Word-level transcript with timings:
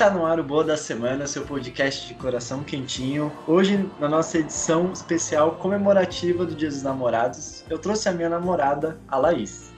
Está 0.00 0.08
no 0.08 0.24
ar 0.24 0.40
o 0.40 0.42
Boa 0.42 0.64
da 0.64 0.78
Semana, 0.78 1.26
seu 1.26 1.44
podcast 1.44 2.08
de 2.08 2.14
coração 2.14 2.64
quentinho. 2.64 3.30
Hoje, 3.46 3.86
na 4.00 4.08
nossa 4.08 4.38
edição 4.38 4.90
especial 4.94 5.56
comemorativa 5.56 6.46
do 6.46 6.54
Dia 6.54 6.70
dos 6.70 6.82
Namorados, 6.82 7.62
eu 7.68 7.78
trouxe 7.78 8.08
a 8.08 8.12
minha 8.12 8.30
namorada, 8.30 8.98
a 9.06 9.18
Laís. 9.18 9.74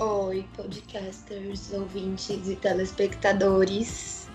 Oi, 0.00 0.44
podcasters, 0.56 1.72
ouvintes 1.72 2.48
e 2.48 2.56
telespectadores. 2.56 4.28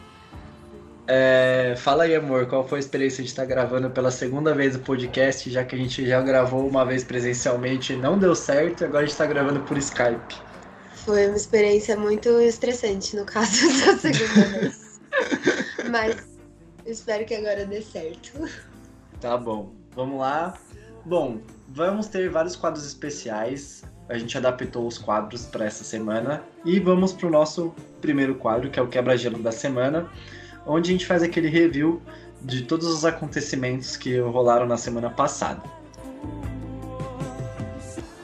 É, 1.07 1.75
fala 1.77 2.03
aí, 2.05 2.15
amor, 2.15 2.45
qual 2.45 2.65
foi 2.65 2.77
a 2.77 2.79
experiência 2.79 3.21
de 3.21 3.29
estar 3.29 3.43
gravando 3.43 3.89
pela 3.89 4.11
segunda 4.11 4.55
vez 4.55 4.77
o 4.77 4.79
podcast, 4.79 5.51
já 5.51 5.61
que 5.65 5.75
a 5.75 5.77
gente 5.77 6.07
já 6.07 6.21
gravou 6.21 6.65
uma 6.65 6.85
vez 6.85 7.03
presencialmente 7.03 7.91
e 7.91 7.97
não 7.97 8.17
deu 8.17 8.33
certo, 8.33 8.85
agora 8.85 8.99
a 8.99 9.01
gente 9.01 9.11
está 9.11 9.25
gravando 9.25 9.59
por 9.59 9.77
Skype. 9.77 10.48
Foi 11.05 11.27
uma 11.27 11.37
experiência 11.37 11.97
muito 11.97 12.29
estressante, 12.41 13.15
no 13.15 13.25
caso 13.25 13.67
da 13.85 13.97
segunda 13.97 14.59
vez. 14.59 14.99
Mas 15.89 16.17
espero 16.85 17.25
que 17.25 17.33
agora 17.33 17.65
dê 17.65 17.81
certo. 17.81 18.49
Tá 19.19 19.37
bom, 19.37 19.73
vamos 19.95 20.19
lá. 20.19 20.57
Bom, 21.05 21.39
vamos 21.67 22.07
ter 22.07 22.29
vários 22.29 22.55
quadros 22.55 22.85
especiais. 22.85 23.83
A 24.07 24.17
gente 24.17 24.37
adaptou 24.37 24.87
os 24.87 24.97
quadros 24.97 25.45
para 25.45 25.65
essa 25.65 25.83
semana. 25.83 26.43
E 26.65 26.79
vamos 26.79 27.13
para 27.13 27.27
o 27.27 27.29
nosso 27.29 27.73
primeiro 28.01 28.35
quadro, 28.35 28.69
que 28.69 28.79
é 28.79 28.81
o 28.81 28.87
Quebra-Gelo 28.87 29.41
da 29.41 29.51
Semana, 29.51 30.09
onde 30.65 30.89
a 30.89 30.93
gente 30.93 31.05
faz 31.05 31.23
aquele 31.23 31.47
review 31.47 32.01
de 32.41 32.63
todos 32.63 32.87
os 32.87 33.05
acontecimentos 33.05 33.97
que 33.97 34.17
rolaram 34.19 34.65
na 34.65 34.77
semana 34.77 35.09
passada. 35.09 35.61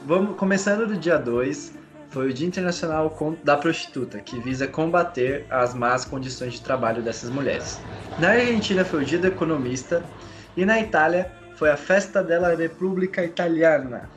Vamos 0.06 0.38
começando 0.38 0.88
do 0.88 0.96
dia 0.96 1.18
2, 1.18 1.74
foi 2.16 2.30
o 2.30 2.34
Dia 2.34 2.48
Internacional 2.48 3.14
da 3.44 3.58
Prostituta, 3.58 4.22
que 4.22 4.40
visa 4.40 4.66
combater 4.66 5.46
as 5.50 5.74
más 5.74 6.06
condições 6.06 6.54
de 6.54 6.62
trabalho 6.62 7.04
dessas 7.04 7.30
mulheres. 7.30 7.78
Na 8.20 8.30
Argentina 8.30 8.86
foi 8.86 9.04
o 9.04 9.06
Dia 9.06 9.20
do 9.20 9.28
Economista 9.28 10.02
e 10.56 10.64
na 10.64 10.80
Itália 10.80 11.30
foi 11.58 11.70
a 11.70 11.76
Festa 11.76 12.24
della 12.24 12.56
Repubblica 12.56 13.22
Italiana, 13.22 14.10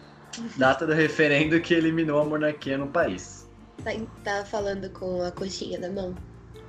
data 0.56 0.86
do 0.86 0.92
referendo 0.92 1.60
que 1.60 1.74
eliminou 1.74 2.20
a 2.20 2.24
monarquia 2.24 2.78
no 2.78 2.86
país. 2.86 3.48
Tá, 3.82 3.90
tá 4.22 4.44
falando 4.44 4.88
com 4.90 5.20
a 5.24 5.32
coxinha 5.32 5.80
na 5.80 5.90
mão? 5.90 6.14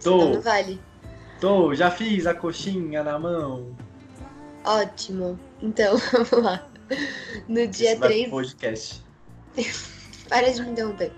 Tô. 0.03 0.19
Senão 0.19 0.33
não 0.33 0.41
vale. 0.41 0.81
Tô, 1.39 1.75
já 1.75 1.91
fiz 1.91 2.25
a 2.25 2.33
coxinha 2.33 3.03
na 3.03 3.19
mão. 3.19 3.77
Ótimo. 4.65 5.39
Então, 5.61 5.95
vamos 6.11 6.43
lá. 6.43 6.67
No 7.47 7.67
dia 7.67 7.91
Esse 7.91 7.99
vai 7.99 8.09
3. 8.09 8.21
pro 8.23 8.31
podcast. 8.31 9.03
Para 10.29 10.51
de 10.51 10.61
me 10.61 10.71
interromper. 10.71 11.11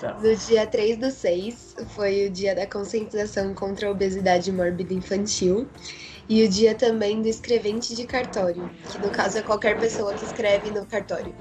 Tá. 0.00 0.14
No 0.14 0.36
dia 0.36 0.66
3 0.66 0.98
do 0.98 1.10
6 1.10 1.76
foi 1.94 2.26
o 2.26 2.30
dia 2.30 2.54
da 2.54 2.66
conscientização 2.66 3.54
contra 3.54 3.88
a 3.88 3.90
obesidade 3.90 4.52
mórbida 4.52 4.92
infantil. 4.92 5.68
E 6.28 6.44
o 6.44 6.48
dia 6.48 6.74
também 6.74 7.20
do 7.20 7.28
escrevente 7.28 7.96
de 7.96 8.06
cartório, 8.06 8.70
que 8.90 8.98
no 8.98 9.10
caso 9.10 9.38
é 9.38 9.42
qualquer 9.42 9.78
pessoa 9.78 10.14
que 10.14 10.24
escreve 10.24 10.70
no 10.70 10.86
cartório. 10.86 11.34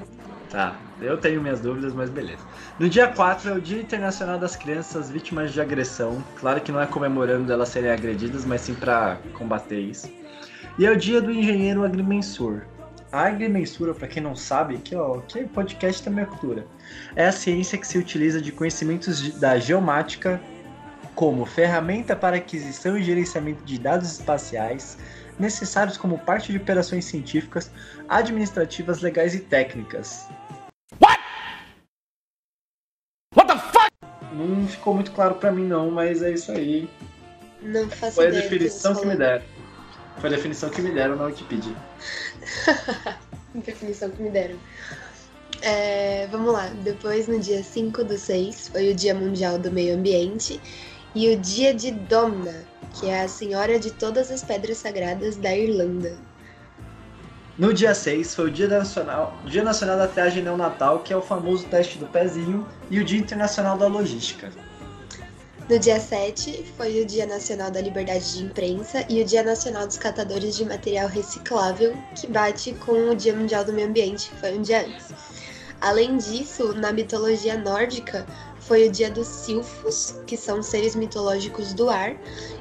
Tá, 0.50 0.78
eu 1.00 1.18
tenho 1.18 1.42
minhas 1.42 1.62
dúvidas, 1.62 1.94
mas 1.94 2.10
beleza. 2.10 2.42
No 2.78 2.90
dia 2.90 3.08
4 3.08 3.52
é 3.52 3.54
o 3.54 3.62
Dia 3.62 3.82
Internacional 3.82 4.38
das 4.38 4.56
Crianças 4.56 5.10
Vítimas 5.10 5.54
de 5.54 5.62
Agressão. 5.62 6.22
Claro 6.40 6.60
que 6.60 6.74
não 6.74 6.82
é 6.82 6.86
comemorando 6.86 7.54
elas 7.54 7.70
serem 7.70 7.90
agredidas, 7.90 8.44
mas 8.44 8.60
sim 8.62 8.74
para 8.74 9.18
combater 9.34 9.80
isso. 9.80 10.10
E 10.78 10.86
é 10.86 10.92
o 10.92 10.98
Dia 10.98 11.22
do 11.22 11.32
Engenheiro 11.32 11.86
Agrimensor. 11.86 12.64
A 13.12 13.24
agrimensura, 13.24 13.94
para 13.94 14.08
quem 14.08 14.24
não 14.24 14.36
sabe, 14.36 14.78
que 14.78 14.96
ó, 14.96 15.20
que 15.20 15.44
podcast 15.44 16.02
também 16.02 16.24
é 16.24 16.28
cultura. 16.28 16.66
É 17.16 17.26
a 17.26 17.32
ciência 17.32 17.78
que 17.78 17.86
se 17.86 17.98
utiliza 17.98 18.42
de 18.42 18.52
conhecimentos 18.52 19.38
da 19.38 19.60
geomática 19.60 20.42
como 21.14 21.46
ferramenta 21.46 22.16
para 22.16 22.38
aquisição 22.38 22.98
e 22.98 23.04
gerenciamento 23.04 23.64
de 23.66 23.78
dados 23.78 24.14
espaciais 24.14 24.98
necessários 25.38 25.98
como 25.98 26.18
parte 26.20 26.52
de 26.52 26.58
operações 26.58 27.04
científicas, 27.06 27.72
administrativas, 28.08 29.02
legais 29.02 29.36
e 29.36 29.40
técnicas. 29.40 30.28
Não 34.32 34.68
ficou 34.68 34.94
muito 34.94 35.12
claro 35.12 35.36
pra 35.36 35.52
mim 35.52 35.66
não, 35.66 35.92
mas 35.92 36.22
é 36.22 36.32
isso 36.32 36.52
aí. 36.52 36.90
Não 37.62 37.90
faço 37.90 38.16
Foi 38.16 38.28
a 38.28 38.32
definição 38.32 38.96
que 38.96 39.06
me 39.06 39.16
deram. 39.16 39.44
Foi 40.22 40.30
a 40.30 40.34
definição 40.34 40.70
que 40.70 40.84
me 40.84 40.92
deram 40.92 41.16
na 41.16 41.26
Wikipedia. 41.26 41.76
definição 43.56 44.08
que 44.12 44.22
me 44.22 44.30
deram. 44.30 44.56
É, 45.64 46.28
vamos 46.32 46.54
lá, 46.54 46.68
depois 46.84 47.28
no 47.28 47.40
dia 47.40 47.64
5 47.64 48.04
do 48.04 48.16
6 48.16 48.70
foi 48.70 48.92
o 48.92 48.96
Dia 48.96 49.16
Mundial 49.16 49.58
do 49.58 49.72
Meio 49.72 49.96
Ambiente 49.96 50.62
e 51.16 51.28
o 51.34 51.38
Dia 51.38 51.74
de 51.74 51.90
Domna, 51.90 52.64
que 52.94 53.10
é 53.10 53.24
a 53.24 53.28
senhora 53.28 53.80
de 53.80 53.92
todas 53.92 54.32
as 54.32 54.44
pedras 54.44 54.78
sagradas 54.78 55.38
da 55.38 55.56
Irlanda. 55.56 56.16
No 57.58 57.74
dia 57.74 57.94
6 57.96 58.36
foi 58.36 58.46
o 58.46 58.52
Dia 58.52 58.68
Nacional, 58.68 59.36
Dia 59.46 59.64
Nacional 59.64 59.98
da 59.98 60.08
Triagem 60.08 60.44
Neonatal, 60.44 61.00
que 61.00 61.12
é 61.12 61.18
o 61.18 61.22
famoso 61.22 61.66
teste 61.66 61.98
do 61.98 62.06
pezinho, 62.06 62.66
e 62.92 63.00
o 63.00 63.04
Dia 63.04 63.20
Internacional 63.20 63.76
da 63.76 63.88
Logística. 63.88 64.52
No 65.72 65.80
dia 65.80 66.02
7 66.02 66.66
foi 66.76 67.02
o 67.02 67.06
Dia 67.06 67.26
Nacional 67.26 67.72
da 67.72 67.80
Liberdade 67.80 68.34
de 68.34 68.44
Imprensa 68.44 69.06
e 69.08 69.22
o 69.22 69.26
Dia 69.26 69.42
Nacional 69.42 69.88
dos 69.88 69.98
Catadores 69.98 70.58
de 70.58 70.66
Material 70.66 71.08
Reciclável, 71.08 71.96
que 72.14 72.28
bate 72.28 72.74
com 72.74 73.10
o 73.10 73.16
Dia 73.16 73.34
Mundial 73.34 73.64
do 73.64 73.72
Meio 73.72 73.88
Ambiente, 73.88 74.30
que 74.30 74.36
foi 74.36 74.58
um 74.58 74.62
dia 74.62 74.86
antes. 74.86 75.14
Além 75.80 76.18
disso, 76.18 76.74
na 76.74 76.92
mitologia 76.92 77.58
nórdica, 77.58 78.28
foi 78.60 78.90
o 78.90 78.92
Dia 78.92 79.10
dos 79.10 79.28
Silfos, 79.28 80.14
que 80.28 80.36
são 80.36 80.62
seres 80.62 80.94
mitológicos 80.94 81.74
do 81.74 81.90
ar, 81.90 82.18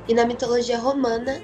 e 0.06 0.15
na 0.15 0.25
mitologia 0.25 0.78
romana, 0.78 1.43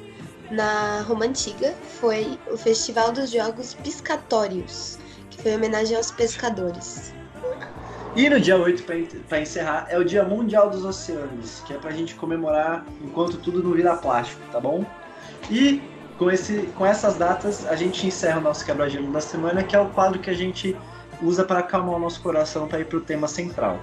na 0.53 1.01
Roma 1.01 1.25
Antiga, 1.25 1.75
foi 1.99 2.39
o 2.49 2.57
Festival 2.57 3.11
dos 3.11 3.29
Jogos 3.33 3.75
Piscatórios, 3.75 5.01
que 5.31 5.43
foi 5.43 5.51
em 5.51 5.57
homenagem 5.57 5.97
aos 5.97 6.13
pescadores. 6.13 7.16
E 8.17 8.31
no 8.31 8.41
dia 8.41 8.57
8, 8.57 8.83
para 9.29 9.41
encerrar, 9.41 9.89
é 9.91 9.99
o 9.99 10.03
Dia 10.03 10.25
Mundial 10.25 10.71
dos 10.71 10.87
Oceanos, 10.87 11.63
que 11.67 11.75
é 11.75 11.77
pra 11.77 11.91
gente 11.91 12.15
comemorar 12.15 12.87
enquanto 13.05 13.37
tudo 13.37 13.63
não 13.63 13.73
vira 13.73 13.95
plástico, 13.95 14.41
tá 14.51 14.59
bom? 14.59 14.87
E 15.51 15.83
com, 16.17 16.31
esse, 16.31 16.63
com 16.75 16.87
essas 16.87 17.17
datas, 17.17 17.67
a 17.67 17.77
gente 17.77 18.07
encerra 18.07 18.39
o 18.39 18.43
nosso 18.43 18.65
quebra-gelo 18.65 19.13
da 19.13 19.21
semana, 19.21 19.63
que 19.63 19.77
é 19.77 19.79
o 19.79 19.91
quadro 19.91 20.19
que 20.19 20.31
a 20.31 20.35
gente 20.35 20.75
usa 21.21 21.45
para 21.45 21.59
acalmar 21.59 21.97
o 21.97 21.99
nosso 21.99 22.23
coração 22.23 22.67
para 22.67 22.81
ir 22.81 22.87
pro 22.87 23.03
tema 23.03 23.29
central. 23.29 23.79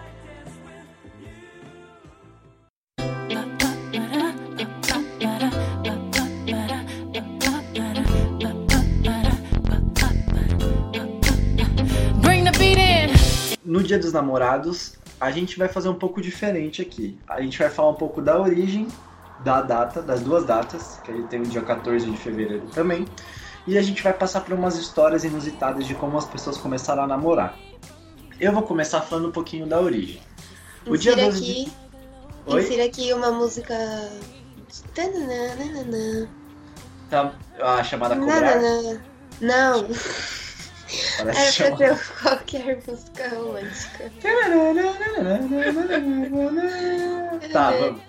Dia 13.94 14.00
dos 14.00 14.12
Namorados, 14.12 14.94
a 15.22 15.30
gente 15.30 15.56
vai 15.56 15.68
fazer 15.68 15.88
um 15.88 15.94
pouco 15.94 16.20
diferente 16.20 16.82
aqui. 16.82 17.16
A 17.28 17.40
gente 17.42 17.60
vai 17.60 17.70
falar 17.70 17.90
um 17.92 17.94
pouco 17.94 18.24
da 18.24 18.40
origem 18.42 18.88
da 19.44 19.62
data, 19.62 20.02
das 20.02 20.22
duas 20.22 20.46
datas, 20.46 21.00
que 21.04 21.12
aí 21.12 21.22
tem 21.28 21.42
o 21.42 21.46
dia 21.46 21.62
14 21.62 22.10
de 22.10 22.18
fevereiro 22.18 22.66
também. 22.74 23.06
E 23.68 23.78
a 23.78 23.84
gente 23.84 24.02
vai 24.02 24.12
passar 24.12 24.42
por 24.42 24.54
umas 24.56 24.78
histórias 24.78 25.24
inusitadas 25.24 25.86
de 25.86 25.94
como 25.94 26.18
as 26.18 26.26
pessoas 26.26 26.58
começaram 26.58 27.04
a 27.04 27.08
namorar. 27.08 27.56
Eu 28.40 28.52
vou 28.52 28.64
começar 28.64 29.00
falando 29.02 29.28
um 29.28 29.32
pouquinho 29.32 29.68
da 29.68 29.80
origem. 29.80 30.20
O 30.88 30.98
dia 30.98 31.12
Insira 31.12 31.28
12 31.28 31.44
de- 31.44 31.52
aqui, 31.62 31.74
Oi? 32.48 32.62
insira 32.64 32.86
aqui 32.86 33.14
uma 33.14 33.30
música. 33.30 33.76
Tá, 37.12 37.32
a 37.62 37.84
chamada 37.84 38.16
cobrar. 38.16 38.42
Nanana. 38.42 39.02
Não, 39.40 39.86
Parece 41.18 41.64
era 41.64 41.76
pra 41.76 41.96
ser 41.96 42.14
qualquer 42.22 42.84
música 42.88 43.30
romântica. 43.30 44.12
Tá, 47.52 47.72
vamos. 47.72 48.02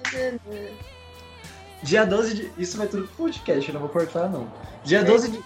Dia 1.83 2.05
12 2.07 2.35
de. 2.35 2.53
Isso 2.57 2.79
vai 2.79 2.87
tudo 2.87 3.07
pro 3.09 3.27
podcast, 3.27 3.69
eu 3.69 3.75
não 3.75 3.81
vou 3.81 3.91
cortar 3.91 4.29
não. 4.29 4.51
Dia 4.85 5.05
12 5.05 5.31
de. 5.31 5.43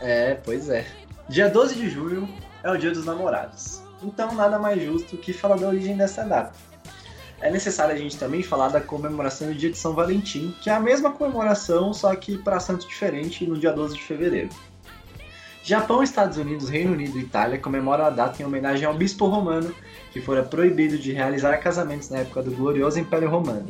É, 0.00 0.34
pois 0.34 0.68
é. 0.68 0.86
Dia 1.28 1.48
12 1.48 1.74
de 1.74 1.90
julho 1.90 2.28
é 2.62 2.70
o 2.70 2.76
dia 2.76 2.90
dos 2.90 3.04
namorados. 3.04 3.82
Então 4.02 4.34
nada 4.34 4.58
mais 4.58 4.82
justo 4.82 5.16
que 5.16 5.32
falar 5.32 5.56
da 5.56 5.68
origem 5.68 5.96
dessa 5.96 6.24
data. 6.24 6.52
É 7.40 7.50
necessário 7.50 7.94
a 7.94 7.98
gente 7.98 8.16
também 8.16 8.42
falar 8.42 8.68
da 8.68 8.80
comemoração 8.80 9.48
do 9.48 9.54
dia 9.54 9.70
de 9.70 9.76
São 9.76 9.92
Valentim, 9.92 10.54
que 10.62 10.70
é 10.70 10.72
a 10.72 10.80
mesma 10.80 11.12
comemoração, 11.12 11.92
só 11.92 12.14
que 12.16 12.38
para 12.38 12.58
santo 12.58 12.88
diferente 12.88 13.46
no 13.46 13.58
dia 13.58 13.72
12 13.72 13.94
de 13.96 14.02
fevereiro. 14.02 14.48
Japão, 15.66 16.00
Estados 16.00 16.38
Unidos, 16.38 16.68
Reino 16.68 16.92
Unido 16.92 17.18
e 17.18 17.22
Itália 17.22 17.58
comemoram 17.58 18.04
a 18.04 18.10
data 18.10 18.40
em 18.40 18.46
homenagem 18.46 18.86
ao 18.86 18.94
bispo 18.94 19.26
romano, 19.26 19.74
que 20.12 20.20
fora 20.20 20.44
proibido 20.44 20.96
de 20.96 21.10
realizar 21.10 21.56
casamentos 21.56 22.08
na 22.08 22.18
época 22.18 22.40
do 22.40 22.52
glorioso 22.52 23.00
Império 23.00 23.28
Romano. 23.28 23.66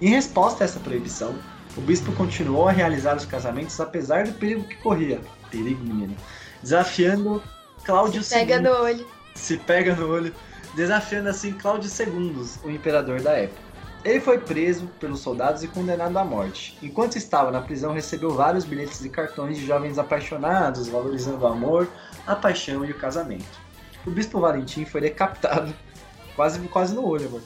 Em 0.00 0.08
resposta 0.08 0.64
a 0.64 0.66
essa 0.66 0.80
proibição, 0.80 1.34
o 1.76 1.80
bispo 1.82 2.10
continuou 2.12 2.66
a 2.66 2.72
realizar 2.72 3.14
os 3.14 3.26
casamentos 3.26 3.78
apesar 3.78 4.24
do 4.24 4.32
perigo 4.32 4.64
que 4.64 4.76
corria. 4.76 5.20
Perigo, 5.50 5.84
menino. 5.84 6.16
Desafiando 6.62 7.42
Cláudio 7.84 8.24
Pega 8.24 8.56
II. 8.56 8.62
no 8.62 8.70
olho. 8.70 9.06
Se 9.34 9.58
pega 9.58 9.94
no 9.94 10.08
olho. 10.08 10.34
Desafiando 10.74 11.28
assim 11.28 11.52
Cláudio 11.52 11.90
II, 11.90 12.46
o 12.64 12.70
imperador 12.70 13.20
da 13.20 13.32
época. 13.32 13.65
Ele 14.06 14.20
foi 14.20 14.38
preso 14.38 14.86
pelos 15.00 15.18
soldados 15.18 15.64
e 15.64 15.68
condenado 15.68 16.16
à 16.16 16.24
morte. 16.24 16.78
Enquanto 16.80 17.16
estava 17.16 17.50
na 17.50 17.60
prisão, 17.60 17.92
recebeu 17.92 18.30
vários 18.30 18.64
bilhetes 18.64 19.04
e 19.04 19.08
cartões 19.08 19.58
de 19.58 19.66
jovens 19.66 19.98
apaixonados, 19.98 20.86
valorizando 20.86 21.42
o 21.42 21.46
amor, 21.48 21.88
a 22.24 22.36
paixão 22.36 22.84
e 22.84 22.92
o 22.92 22.94
casamento. 22.96 23.60
O 24.06 24.10
bispo 24.12 24.38
Valentim 24.38 24.84
foi 24.84 25.00
decapitado, 25.00 25.74
quase, 26.36 26.60
quase 26.68 26.94
no 26.94 27.04
olho. 27.04 27.42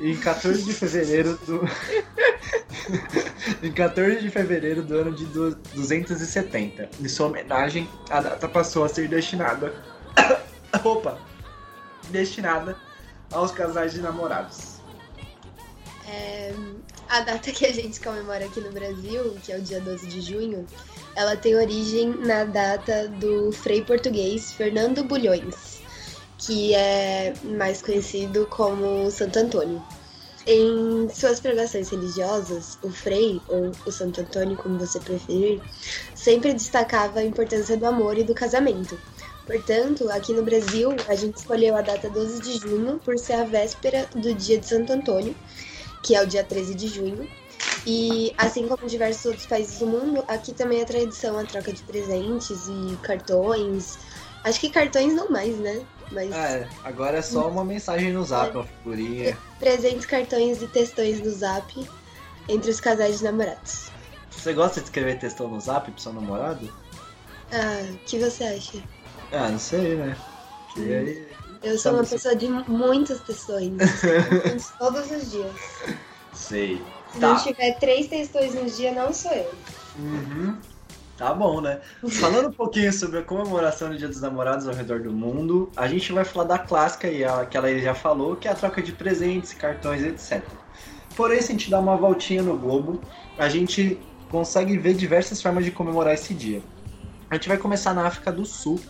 Em 0.00 0.16
14 0.16 0.62
de 0.62 0.72
fevereiro 0.72 1.36
do. 1.38 1.62
em 3.60 3.72
14 3.72 4.20
de 4.20 4.30
fevereiro 4.30 4.82
do 4.82 4.96
ano 4.96 5.12
de 5.12 5.24
270. 5.24 6.90
Em 7.00 7.08
sua 7.08 7.26
homenagem, 7.26 7.90
a 8.08 8.20
data 8.20 8.48
passou 8.48 8.84
a 8.84 8.88
ser 8.88 9.08
destinada. 9.08 9.74
Opa! 10.84 11.18
Destinada 12.10 12.76
aos 13.32 13.50
casais 13.50 13.92
de 13.92 14.00
namorados. 14.00 14.83
É, 16.08 16.52
a 17.08 17.20
data 17.20 17.50
que 17.50 17.64
a 17.64 17.72
gente 17.72 18.00
comemora 18.00 18.44
aqui 18.44 18.60
no 18.60 18.72
Brasil, 18.72 19.36
que 19.42 19.52
é 19.52 19.56
o 19.56 19.62
dia 19.62 19.80
12 19.80 20.06
de 20.06 20.20
junho, 20.20 20.66
ela 21.16 21.36
tem 21.36 21.54
origem 21.54 22.10
na 22.10 22.44
data 22.44 23.08
do 23.08 23.52
frei 23.52 23.82
português 23.82 24.52
Fernando 24.52 25.04
Bulhões, 25.04 25.80
que 26.38 26.74
é 26.74 27.32
mais 27.44 27.80
conhecido 27.80 28.46
como 28.46 29.10
Santo 29.10 29.38
Antônio. 29.38 29.82
Em 30.46 31.08
suas 31.08 31.40
pregações 31.40 31.88
religiosas, 31.88 32.76
o 32.82 32.90
Frei, 32.90 33.40
ou 33.48 33.72
o 33.86 33.90
Santo 33.90 34.20
Antônio, 34.20 34.58
como 34.58 34.78
você 34.78 35.00
preferir, 35.00 35.62
sempre 36.14 36.52
destacava 36.52 37.20
a 37.20 37.24
importância 37.24 37.78
do 37.78 37.86
amor 37.86 38.18
e 38.18 38.24
do 38.24 38.34
casamento. 38.34 38.98
Portanto, 39.46 40.10
aqui 40.10 40.34
no 40.34 40.42
Brasil, 40.42 40.90
a 41.08 41.14
gente 41.14 41.36
escolheu 41.36 41.74
a 41.76 41.80
data 41.80 42.10
12 42.10 42.42
de 42.42 42.58
junho 42.58 42.98
por 43.02 43.18
ser 43.18 43.34
a 43.34 43.44
véspera 43.44 44.06
do 44.14 44.34
dia 44.34 44.58
de 44.58 44.66
Santo 44.66 44.92
Antônio, 44.92 45.34
que 46.04 46.14
é 46.14 46.22
o 46.22 46.26
dia 46.26 46.44
13 46.44 46.74
de 46.74 46.86
junho. 46.86 47.28
E 47.86 48.32
assim 48.38 48.68
como 48.68 48.84
em 48.84 48.86
diversos 48.86 49.24
outros 49.24 49.46
países 49.46 49.78
do 49.78 49.86
mundo, 49.86 50.24
aqui 50.28 50.52
também 50.52 50.80
é 50.80 50.84
tradição 50.84 51.38
a 51.38 51.44
troca 51.44 51.72
de 51.72 51.82
presentes 51.82 52.68
e 52.68 52.96
cartões. 53.02 53.98
Acho 54.44 54.60
que 54.60 54.68
cartões 54.70 55.14
não 55.14 55.30
mais, 55.30 55.56
né? 55.58 55.84
Mas... 56.12 56.32
É, 56.32 56.68
agora 56.84 57.18
é 57.18 57.22
só 57.22 57.48
uma 57.48 57.64
mensagem 57.64 58.12
no 58.12 58.22
zap, 58.24 58.54
É. 58.54 58.58
uma 58.58 58.66
figurinha. 58.66 59.38
Presentes, 59.58 60.06
cartões 60.06 60.62
e 60.62 60.66
textões 60.68 61.20
do 61.20 61.30
zap 61.30 61.88
entre 62.48 62.70
os 62.70 62.78
casais 62.78 63.18
de 63.18 63.24
namorados. 63.24 63.88
Você 64.30 64.52
gosta 64.52 64.80
de 64.80 64.86
escrever 64.86 65.18
textão 65.18 65.48
no 65.48 65.60
zap 65.60 65.90
pro 65.90 66.00
seu 66.00 66.12
namorado? 66.12 66.70
Ah, 67.50 67.90
o 67.90 67.98
que 68.04 68.18
você 68.18 68.44
acha? 68.44 68.78
Ah, 69.32 69.48
não 69.48 69.58
sei, 69.58 69.96
né? 69.96 70.16
Que 70.74 70.80
aí... 70.92 71.33
Eu 71.64 71.70
sou 71.72 71.78
Sabe 71.78 71.96
uma 71.96 72.04
pessoa 72.04 72.36
de 72.36 72.48
muitos 72.48 73.20
textões. 73.20 73.72
textões 74.00 74.70
todos 74.78 75.10
os 75.10 75.30
dias. 75.32 75.52
Sei. 76.32 76.82
Se 77.12 77.20
Tá. 77.20 77.28
não 77.28 77.42
tiver 77.42 77.78
três 77.78 78.06
textões 78.08 78.54
no 78.54 78.68
dia, 78.68 78.92
não 78.92 79.12
sou 79.12 79.30
eu. 79.32 79.50
Uhum. 79.98 80.56
Tá 81.16 81.32
bom, 81.32 81.60
né? 81.60 81.80
Falando 82.08 82.48
um 82.48 82.52
pouquinho 82.52 82.92
sobre 82.92 83.20
a 83.20 83.22
comemoração 83.22 83.88
do 83.88 83.96
Dia 83.96 84.08
dos 84.08 84.20
Namorados 84.20 84.66
ao 84.66 84.74
redor 84.74 85.00
do 85.00 85.12
mundo, 85.12 85.70
a 85.76 85.86
gente 85.86 86.12
vai 86.12 86.24
falar 86.24 86.44
da 86.44 86.58
clássica 86.58 87.06
e 87.08 87.24
a, 87.24 87.46
que 87.46 87.56
ela 87.56 87.72
já 87.78 87.94
falou, 87.94 88.34
que 88.34 88.48
é 88.48 88.50
a 88.50 88.54
troca 88.54 88.82
de 88.82 88.90
presentes, 88.92 89.52
cartões, 89.54 90.02
etc. 90.02 90.42
Porém, 91.16 91.40
se 91.40 91.52
a 91.52 91.52
gente 91.52 91.70
dá 91.70 91.78
uma 91.78 91.96
voltinha 91.96 92.42
no 92.42 92.58
globo, 92.58 93.00
a 93.38 93.48
gente 93.48 93.96
consegue 94.28 94.76
ver 94.76 94.94
diversas 94.94 95.40
formas 95.40 95.64
de 95.64 95.70
comemorar 95.70 96.14
esse 96.14 96.34
dia. 96.34 96.60
A 97.30 97.36
gente 97.36 97.48
vai 97.48 97.58
começar 97.58 97.94
na 97.94 98.04
África 98.08 98.32
do 98.32 98.44
Sul, 98.44 98.80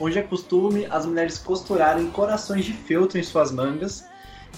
onde 0.00 0.18
é 0.18 0.22
costume 0.22 0.86
as 0.90 1.04
mulheres 1.06 1.36
costurarem 1.38 2.10
corações 2.10 2.64
de 2.64 2.72
feltro 2.72 3.18
em 3.18 3.22
suas 3.22 3.52
mangas 3.52 4.04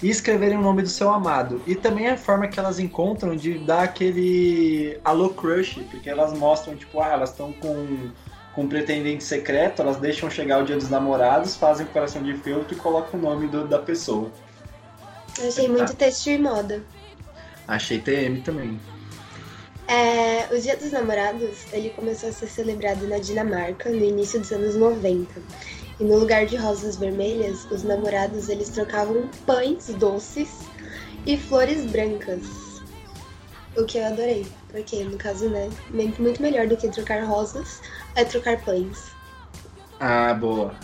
e 0.01 0.09
escreverem 0.09 0.57
o 0.57 0.61
nome 0.61 0.81
do 0.81 0.89
seu 0.89 1.09
amado. 1.11 1.61
E 1.67 1.75
também 1.75 2.07
a 2.07 2.17
forma 2.17 2.47
que 2.47 2.57
elas 2.59 2.79
encontram 2.79 3.35
de 3.35 3.59
dar 3.59 3.83
aquele 3.83 4.99
alô 5.03 5.29
crush, 5.29 5.79
porque 5.91 6.09
elas 6.09 6.33
mostram, 6.37 6.75
tipo, 6.75 6.99
ah, 7.01 7.09
elas 7.09 7.29
estão 7.31 7.51
com, 7.53 8.09
com 8.55 8.63
um 8.63 8.67
pretendente 8.67 9.23
secreto, 9.23 9.81
elas 9.81 9.97
deixam 9.97 10.29
chegar 10.29 10.61
o 10.63 10.65
dia 10.65 10.77
dos 10.77 10.89
namorados, 10.89 11.55
fazem 11.55 11.85
o 11.85 11.89
coração 11.89 12.23
de 12.23 12.33
feltro 12.37 12.73
e 12.73 12.77
colocam 12.77 13.19
o 13.19 13.23
nome 13.23 13.47
do- 13.47 13.67
da 13.67 13.79
pessoa. 13.79 14.31
Eu 15.39 15.47
achei 15.49 15.67
muito 15.67 15.93
texto 15.95 16.27
e 16.27 16.37
moda. 16.37 16.81
Achei 17.67 17.99
TM 17.99 18.41
também. 18.41 18.79
É, 19.87 20.53
o 20.53 20.59
Dia 20.59 20.77
dos 20.77 20.91
Namorados, 20.91 21.65
ele 21.73 21.89
começou 21.89 22.29
a 22.29 22.31
ser 22.31 22.47
celebrado 22.47 23.07
na 23.07 23.17
Dinamarca 23.19 23.89
no 23.89 24.03
início 24.03 24.39
dos 24.39 24.51
anos 24.51 24.75
90. 24.75 25.41
E 25.99 26.03
no 26.03 26.17
lugar 26.17 26.45
de 26.45 26.55
rosas 26.55 26.95
vermelhas, 26.95 27.65
os 27.69 27.83
namorados 27.83 28.49
eles 28.49 28.69
trocavam 28.69 29.29
pães 29.45 29.87
doces 29.89 30.49
e 31.25 31.37
flores 31.37 31.85
brancas. 31.85 32.41
O 33.77 33.85
que 33.85 33.97
eu 33.97 34.05
adorei, 34.05 34.45
porque 34.69 35.03
no 35.03 35.17
caso, 35.17 35.49
né, 35.49 35.69
muito 35.91 36.41
melhor 36.41 36.67
do 36.67 36.77
que 36.77 36.87
trocar 36.89 37.23
rosas 37.23 37.81
é 38.15 38.23
trocar 38.23 38.59
pães. 38.63 39.11
Ah, 39.99 40.33
boa. 40.33 40.75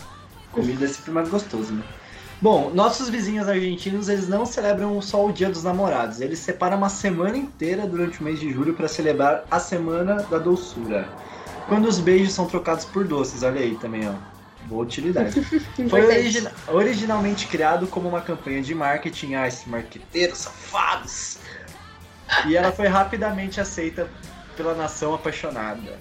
Comida 0.51 0.85
é 0.85 0.87
sempre 0.87 1.11
mais 1.11 1.29
gostoso, 1.29 1.73
né? 1.73 1.83
Bom, 2.41 2.69
nossos 2.74 3.09
vizinhos 3.09 3.50
argentinos, 3.50 4.07
eles 4.07 4.27
não 4.30 4.45
celebram 4.45 5.01
só 5.01 5.25
o 5.25 5.31
Dia 5.33 5.50
dos 5.50 5.63
Namorados. 5.63 6.21
Eles 6.21 6.39
separam 6.39 6.77
uma 6.77 6.89
semana 6.89 7.36
inteira 7.38 7.86
durante 7.86 8.21
o 8.21 8.24
mês 8.24 8.39
de 8.39 8.51
julho 8.51 8.74
para 8.74 8.88
celebrar 8.88 9.44
a 9.51 9.59
Semana 9.59 10.24
da 10.24 10.38
Doçura. 10.38 11.09
Quando 11.68 11.86
os 11.88 12.00
beijos 12.00 12.33
são 12.33 12.47
trocados 12.47 12.86
por 12.86 13.06
doces, 13.06 13.44
olha 13.44 13.59
aí 13.59 13.75
também, 13.75 14.07
ó. 14.07 14.13
Boa 14.68 14.83
utilidade. 14.83 15.41
Foi 15.89 16.06
origina- 16.06 16.51
originalmente 16.69 17.47
criado 17.47 17.88
como 17.88 18.07
uma 18.07 18.21
campanha 18.21 18.62
de 18.62 18.74
marketing, 18.74 19.33
ah, 19.35 19.47
esses 19.47 19.65
marqueteiros 19.65 20.38
safados. 20.39 21.39
E 22.47 22.56
ela 22.56 22.71
foi 22.71 22.88
rapidamente 22.88 23.59
aceita 23.59 24.07
pela 24.56 24.75
nação 24.75 25.15
apaixonada. 25.15 25.97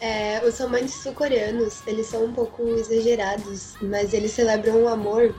É, 0.00 0.42
os 0.46 0.58
romances 0.58 1.02
sul-coreanos, 1.02 1.82
eles 1.86 2.06
são 2.06 2.24
um 2.24 2.32
pouco 2.32 2.66
exagerados, 2.68 3.74
mas 3.82 4.14
eles 4.14 4.30
celebram 4.30 4.84
o 4.84 4.88
amor 4.88 5.34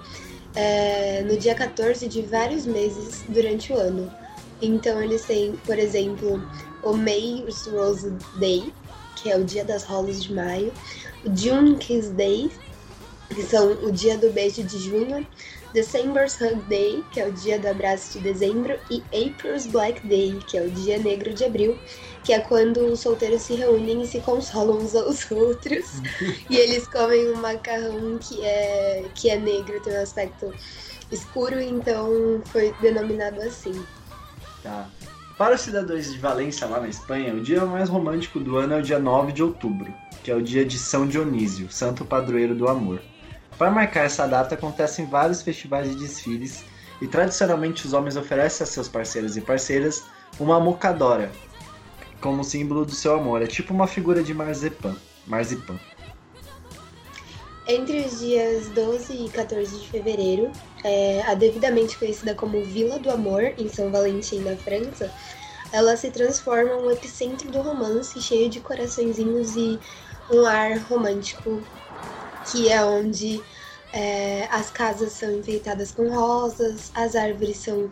é, 0.56 1.24
no 1.24 1.36
dia 1.38 1.56
14 1.56 2.08
de 2.08 2.22
vários 2.22 2.66
meses 2.66 3.24
durante 3.28 3.74
o 3.74 3.78
ano. 3.78 4.12
Então 4.62 5.02
eles 5.02 5.24
têm, 5.26 5.54
por 5.66 5.80
exemplo, 5.80 6.42
o 6.84 6.94
May's 6.94 7.66
Rose 7.68 8.12
Day, 8.38 8.72
que 9.16 9.32
é 9.32 9.38
o 9.38 9.44
dia 9.44 9.66
das 9.66 9.84
rosas 9.84 10.24
de 10.24 10.34
maio, 10.34 10.72
o 11.26 11.36
June 11.36 11.76
Kiss 11.78 12.10
Day, 12.10 12.52
que 13.30 13.44
são 13.44 13.72
o 13.84 13.92
dia 13.92 14.18
do 14.18 14.32
beijo 14.32 14.64
de 14.64 14.78
junho, 14.78 15.26
December's 15.74 16.40
Hug 16.40 16.62
Day, 16.68 17.04
que 17.12 17.20
é 17.20 17.28
o 17.28 17.32
dia 17.32 17.58
do 17.58 17.68
abraço 17.68 18.18
de 18.18 18.24
dezembro, 18.24 18.78
e 18.90 19.02
April's 19.08 19.66
Black 19.66 20.06
Day, 20.06 20.38
que 20.48 20.58
é 20.58 20.64
o 20.64 20.70
dia 20.70 20.98
negro 21.00 21.34
de 21.34 21.46
abril, 21.46 21.80
que 22.24 22.34
é 22.34 22.40
quando 22.40 22.78
os 22.86 23.00
solteiros 23.00 23.42
se 23.42 23.56
reúnem 23.56 24.02
e 24.02 24.08
se 24.08 24.20
consolam 24.22 24.78
uns 24.78 24.96
aos 24.96 25.30
outros. 25.32 26.02
e 26.50 26.56
eles 26.58 26.88
comem 26.88 27.32
um 27.32 27.38
macarrão 27.38 28.18
que 28.20 28.44
é, 28.44 29.06
que 29.16 29.30
é 29.30 29.38
negro, 29.38 29.82
tem 29.82 29.94
um 29.94 30.02
aspecto 30.02 30.54
escuro, 31.12 31.60
então 31.60 32.42
foi 32.46 32.74
denominado 32.82 33.42
assim. 33.42 33.84
Tá. 34.64 34.88
Para 35.38 35.56
os 35.56 35.62
cidadãos 35.62 36.12
de 36.12 36.20
Valência, 36.20 36.68
lá 36.68 36.80
na 36.80 36.88
Espanha, 36.88 37.34
o 37.34 37.42
dia 37.42 37.66
mais 37.66 37.90
romântico 37.90 38.40
do 38.40 38.58
ano 38.58 38.76
é 38.76 38.78
o 38.78 38.82
dia 38.82 39.00
9 39.00 39.32
de 39.32 39.42
outubro, 39.42 39.92
que 40.24 40.30
é 40.30 40.36
o 40.36 40.42
dia 40.42 40.64
de 40.64 40.78
São 40.78 41.08
Dionísio, 41.08 41.72
santo 41.72 42.06
padroeiro 42.06 42.54
do 42.54 42.68
amor. 42.68 43.02
Para 43.58 43.72
marcar 43.72 44.06
essa 44.06 44.28
data, 44.28 44.54
acontecem 44.54 45.08
vários 45.08 45.42
festivais 45.42 45.92
e 45.92 45.96
desfiles, 45.96 46.64
e 47.02 47.08
tradicionalmente 47.08 47.88
os 47.88 47.94
homens 47.94 48.16
oferecem 48.16 48.64
a 48.64 48.68
seus 48.68 48.88
parceiros 48.88 49.36
e 49.36 49.42
parceiras 49.42 50.04
uma 50.40 50.60
mocadora, 50.60 51.32
como 52.22 52.44
símbolo 52.44 52.86
do 52.86 52.94
seu 52.94 53.16
amor. 53.16 53.42
É 53.42 53.48
tipo 53.48 53.74
uma 53.74 53.88
figura 53.88 54.24
de 54.24 54.34
marzipan. 54.34 54.96
marzipan. 55.28 55.80
Entre 57.68 58.02
os 58.02 58.20
dias 58.20 58.70
12 58.70 59.14
e 59.26 59.30
14 59.30 59.80
de 59.80 59.88
fevereiro, 59.88 60.52
é, 60.84 61.22
a 61.24 61.34
devidamente 61.36 61.98
conhecida 61.98 62.34
como 62.34 62.64
Vila 62.64 63.00
do 63.00 63.10
Amor, 63.10 63.54
em 63.58 63.70
São 63.70 63.92
Valentim, 63.92 64.40
na 64.40 64.56
França, 64.56 65.12
ela 65.72 65.96
se 65.96 66.12
transforma 66.12 66.76
um 66.76 66.92
epicentro 66.92 67.50
do 67.50 67.62
romance 67.62 68.20
cheio 68.22 68.50
de 68.50 68.60
coraçõezinhos 68.60 69.56
e 69.56 69.80
um 70.32 70.46
ar 70.46 70.80
romântico, 70.80 71.62
que 72.52 72.70
é 72.70 72.84
onde 72.84 73.42
é, 73.94 74.48
as 74.52 74.70
casas 74.70 75.14
são 75.14 75.32
enfeitadas 75.32 75.92
com 75.92 76.10
rosas, 76.10 76.92
as 76.94 77.16
árvores 77.16 77.58
são 77.58 77.90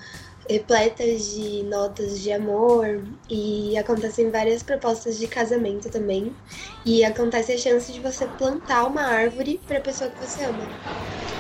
repletas 0.50 1.36
de 1.36 1.64
notas 1.64 2.20
de 2.20 2.32
amor 2.32 3.04
e 3.30 3.78
acontecem 3.78 4.32
várias 4.32 4.64
propostas 4.64 5.20
de 5.20 5.28
casamento 5.28 5.90
também. 5.90 6.36
E 6.84 7.06
acontece 7.06 7.54
a 7.54 7.58
chance 7.58 7.92
de 7.92 8.00
você 8.00 8.26
plantar 8.26 8.86
uma 8.86 9.04
árvore 9.04 9.62
para 9.68 9.78
a 9.78 9.82
pessoa 9.82 10.10
que 10.10 10.26
você 10.26 10.46
ama. 10.46 10.68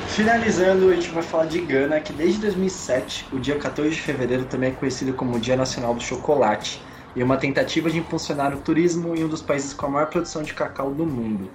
Finalizando, 0.10 0.90
a 0.90 0.96
gente 0.96 1.10
vai 1.10 1.24
falar 1.24 1.46
de 1.46 1.60
Gana, 1.60 2.00
que 2.00 2.14
desde 2.14 2.40
2007, 2.42 3.28
o 3.32 3.40
dia 3.40 3.58
14 3.58 3.90
de 3.90 4.02
fevereiro 4.02 4.46
também 4.46 4.70
é 4.70 4.74
conhecido 4.74 5.14
como 5.14 5.36
o 5.36 5.40
Dia 5.40 5.56
Nacional 5.56 5.94
do 5.94 6.02
Chocolate, 6.02 6.82
e 7.16 7.24
uma 7.24 7.38
tentativa 7.38 7.90
de 7.90 7.98
impulsionar 7.98 8.56
o 8.56 8.62
turismo 8.62 9.16
em 9.16 9.24
um 9.24 9.28
dos 9.28 9.42
países 9.42 9.74
com 9.74 9.88
a 9.88 9.90
maior 9.90 10.08
produção 10.08 10.44
de 10.44 10.54
cacau 10.54 10.92
do 10.94 11.06
mundo. 11.06 11.50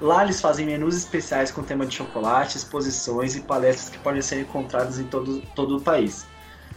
Lá 0.00 0.24
eles 0.24 0.40
fazem 0.40 0.66
menus 0.66 0.96
especiais 0.96 1.50
com 1.50 1.62
tema 1.62 1.86
de 1.86 1.94
chocolate, 1.94 2.56
exposições 2.56 3.34
e 3.36 3.40
palestras 3.40 3.88
que 3.88 3.98
podem 3.98 4.20
ser 4.20 4.40
encontradas 4.40 4.98
em 4.98 5.04
todo, 5.04 5.40
todo 5.54 5.78
o 5.78 5.80
país. 5.80 6.26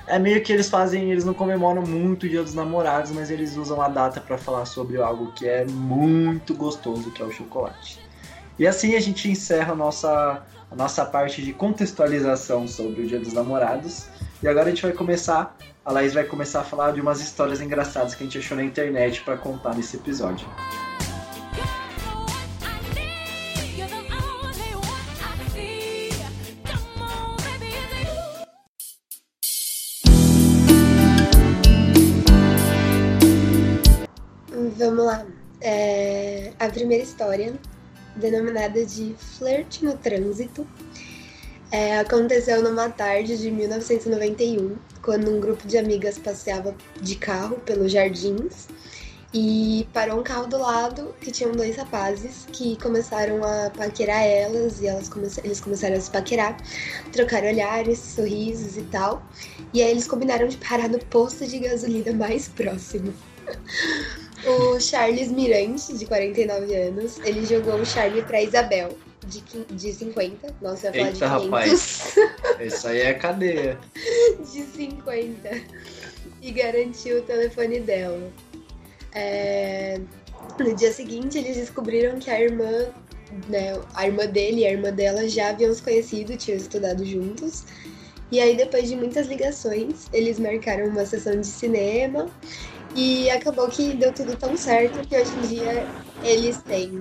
É 0.09 0.17
meio 0.17 0.41
que 0.41 0.51
eles 0.51 0.67
fazem, 0.67 1.11
eles 1.11 1.23
não 1.23 1.35
comemoram 1.35 1.83
muito 1.83 2.25
o 2.25 2.29
Dia 2.29 2.41
dos 2.41 2.55
Namorados, 2.55 3.11
mas 3.11 3.29
eles 3.29 3.55
usam 3.55 3.79
a 3.79 3.87
data 3.87 4.19
para 4.19 4.39
falar 4.39 4.65
sobre 4.65 4.99
algo 4.99 5.31
que 5.33 5.47
é 5.47 5.65
muito 5.65 6.55
gostoso, 6.55 7.11
que 7.11 7.21
é 7.21 7.25
o 7.25 7.31
chocolate. 7.31 7.99
E 8.57 8.65
assim 8.65 8.95
a 8.95 8.99
gente 8.99 9.29
encerra 9.29 9.73
a 9.73 9.75
nossa, 9.75 10.43
a 10.71 10.75
nossa 10.75 11.05
parte 11.05 11.43
de 11.43 11.53
contextualização 11.53 12.67
sobre 12.67 13.03
o 13.03 13.07
Dia 13.07 13.19
dos 13.19 13.33
Namorados. 13.33 14.07
E 14.41 14.47
agora 14.47 14.65
a 14.65 14.69
gente 14.69 14.81
vai 14.81 14.93
começar, 14.93 15.55
a 15.85 15.91
Laís 15.91 16.15
vai 16.15 16.23
começar 16.23 16.61
a 16.61 16.63
falar 16.63 16.91
de 16.91 16.99
umas 16.99 17.21
histórias 17.21 17.61
engraçadas 17.61 18.15
que 18.15 18.23
a 18.23 18.25
gente 18.25 18.39
achou 18.39 18.57
na 18.57 18.63
internet 18.63 19.21
para 19.21 19.37
contar 19.37 19.75
nesse 19.75 19.95
episódio. 19.95 20.47
Vamos 34.89 35.05
lá. 35.05 35.23
É, 35.61 36.51
a 36.57 36.67
primeira 36.67 37.03
história, 37.03 37.53
denominada 38.15 38.83
de 38.83 39.13
Flirt 39.19 39.83
no 39.83 39.95
Trânsito, 39.95 40.67
é, 41.71 41.99
aconteceu 41.99 42.63
numa 42.63 42.89
tarde 42.89 43.37
de 43.37 43.51
1991, 43.51 44.75
quando 45.03 45.29
um 45.29 45.39
grupo 45.39 45.67
de 45.67 45.77
amigas 45.77 46.17
passeava 46.17 46.73
de 46.99 47.15
carro 47.17 47.57
pelos 47.57 47.91
jardins 47.91 48.67
e 49.31 49.87
parou 49.93 50.21
um 50.21 50.23
carro 50.23 50.47
do 50.47 50.57
lado 50.57 51.13
que 51.21 51.29
tinham 51.29 51.51
dois 51.51 51.75
rapazes 51.75 52.47
que 52.51 52.75
começaram 52.77 53.43
a 53.43 53.69
paquerar 53.69 54.23
elas 54.23 54.81
e 54.81 54.87
elas 54.87 55.07
come 55.07 55.27
eles 55.43 55.59
começaram 55.61 55.97
a 55.97 56.01
se 56.01 56.09
paquerar, 56.09 56.57
trocar 57.11 57.43
olhares, 57.43 57.99
sorrisos 57.99 58.75
e 58.75 58.81
tal. 58.85 59.21
E 59.71 59.83
aí 59.83 59.91
eles 59.91 60.07
combinaram 60.07 60.47
de 60.47 60.57
parar 60.57 60.89
no 60.89 60.97
posto 60.97 61.45
de 61.45 61.59
gasolina 61.59 62.11
mais 62.11 62.47
próximo. 62.47 63.13
O 64.47 64.79
Charles 64.79 65.31
Mirante, 65.31 65.97
de 65.97 66.05
49 66.05 66.73
anos, 66.75 67.19
ele 67.19 67.45
jogou 67.45 67.75
o 67.75 67.85
Charlie 67.85 68.21
pra 68.23 68.41
Isabel, 68.41 68.97
de, 69.27 69.41
de 69.75 69.93
50. 69.93 70.55
Nossa, 70.61 70.87
eu 70.87 70.93
ia 70.95 70.99
falar 70.99 71.07
Eita, 71.07 71.11
de 71.11 71.19
500. 71.19 71.43
rapaz. 71.43 72.15
Isso 72.61 72.87
aí 72.87 73.01
é 73.01 73.13
cadeia. 73.13 73.77
de 74.51 74.61
50. 74.63 75.49
E 76.41 76.51
garantiu 76.51 77.19
o 77.19 77.21
telefone 77.21 77.79
dela. 77.81 78.31
É, 79.13 79.99
No 80.57 80.75
dia 80.75 80.91
seguinte, 80.93 81.37
eles 81.37 81.57
descobriram 81.57 82.17
que 82.19 82.29
a 82.29 82.39
irmã, 82.41 82.87
né, 83.49 83.73
a 83.93 84.07
irmã 84.07 84.25
dele 84.25 84.61
e 84.61 84.65
a 84.67 84.71
irmã 84.71 84.91
dela 84.93 85.27
já 85.27 85.49
haviam 85.49 85.73
se 85.73 85.81
conhecido, 85.81 86.37
tinham 86.37 86.57
estudado 86.57 87.05
juntos. 87.05 87.63
E 88.31 88.39
aí, 88.39 88.55
depois 88.55 88.87
de 88.87 88.95
muitas 88.95 89.27
ligações, 89.27 90.07
eles 90.13 90.37
marcaram 90.39 90.85
uma 90.85 91.05
sessão 91.05 91.39
de 91.41 91.47
cinema 91.47 92.29
e 92.95 93.29
acabou 93.29 93.67
que 93.67 93.93
deu 93.93 94.13
tudo 94.13 94.35
tão 94.35 94.55
certo 94.57 95.07
que 95.07 95.17
hoje 95.17 95.31
em 95.37 95.47
dia 95.47 95.87
eles 96.23 96.61
têm 96.63 96.99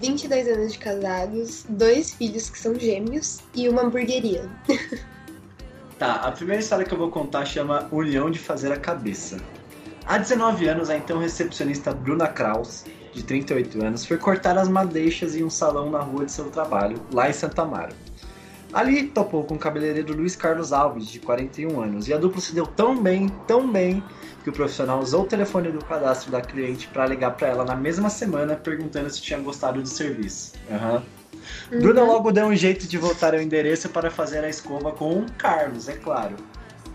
22 0.00 0.48
anos 0.48 0.72
de 0.72 0.78
casados, 0.78 1.64
dois 1.68 2.12
filhos 2.12 2.50
que 2.50 2.58
são 2.58 2.74
gêmeos 2.78 3.40
e 3.54 3.68
uma 3.68 3.82
hamburgueria. 3.82 4.48
Tá, 5.98 6.16
a 6.16 6.30
primeira 6.30 6.60
história 6.60 6.84
que 6.84 6.92
eu 6.92 6.98
vou 6.98 7.10
contar 7.10 7.46
chama 7.46 7.88
União 7.90 8.30
de 8.30 8.38
Fazer 8.38 8.70
a 8.70 8.76
Cabeça. 8.76 9.38
Há 10.04 10.18
19 10.18 10.68
anos, 10.68 10.90
a 10.90 10.96
então 10.98 11.18
recepcionista 11.18 11.90
Bruna 11.90 12.28
Kraus, 12.28 12.84
de 13.14 13.22
38 13.22 13.82
anos, 13.82 14.04
foi 14.04 14.18
cortar 14.18 14.58
as 14.58 14.68
madeixas 14.68 15.34
em 15.34 15.42
um 15.42 15.48
salão 15.48 15.90
na 15.90 16.00
rua 16.00 16.26
de 16.26 16.32
seu 16.32 16.50
trabalho, 16.50 17.00
lá 17.10 17.30
em 17.30 17.32
Santa 17.32 17.62
Amaro. 17.62 17.94
Ali 18.76 19.04
topou 19.04 19.42
com 19.42 19.54
o 19.54 19.58
cabeleireiro 19.58 20.14
Luiz 20.14 20.36
Carlos 20.36 20.70
Alves, 20.70 21.06
de 21.06 21.18
41 21.18 21.80
anos, 21.80 22.08
e 22.08 22.12
a 22.12 22.18
dupla 22.18 22.42
se 22.42 22.54
deu 22.54 22.66
tão 22.66 23.02
bem, 23.02 23.26
tão 23.46 23.72
bem, 23.72 24.04
que 24.44 24.50
o 24.50 24.52
profissional 24.52 25.00
usou 25.00 25.22
o 25.22 25.26
telefone 25.26 25.72
do 25.72 25.82
cadastro 25.82 26.30
da 26.30 26.42
cliente 26.42 26.86
para 26.88 27.06
ligar 27.06 27.30
para 27.38 27.48
ela 27.48 27.64
na 27.64 27.74
mesma 27.74 28.10
semana, 28.10 28.54
perguntando 28.54 29.08
se 29.08 29.22
tinha 29.22 29.38
gostado 29.38 29.80
do 29.80 29.88
serviço. 29.88 30.52
Aham. 30.70 31.02
Bruna 31.70 32.02
logo 32.02 32.30
deu 32.30 32.44
um 32.44 32.54
jeito 32.54 32.86
de 32.86 32.98
voltar 32.98 33.34
ao 33.34 33.40
endereço 33.40 33.88
para 33.88 34.10
fazer 34.10 34.44
a 34.44 34.48
escova 34.50 34.92
com 34.92 35.20
o 35.20 35.32
Carlos, 35.38 35.88
é 35.88 35.94
claro. 35.94 36.36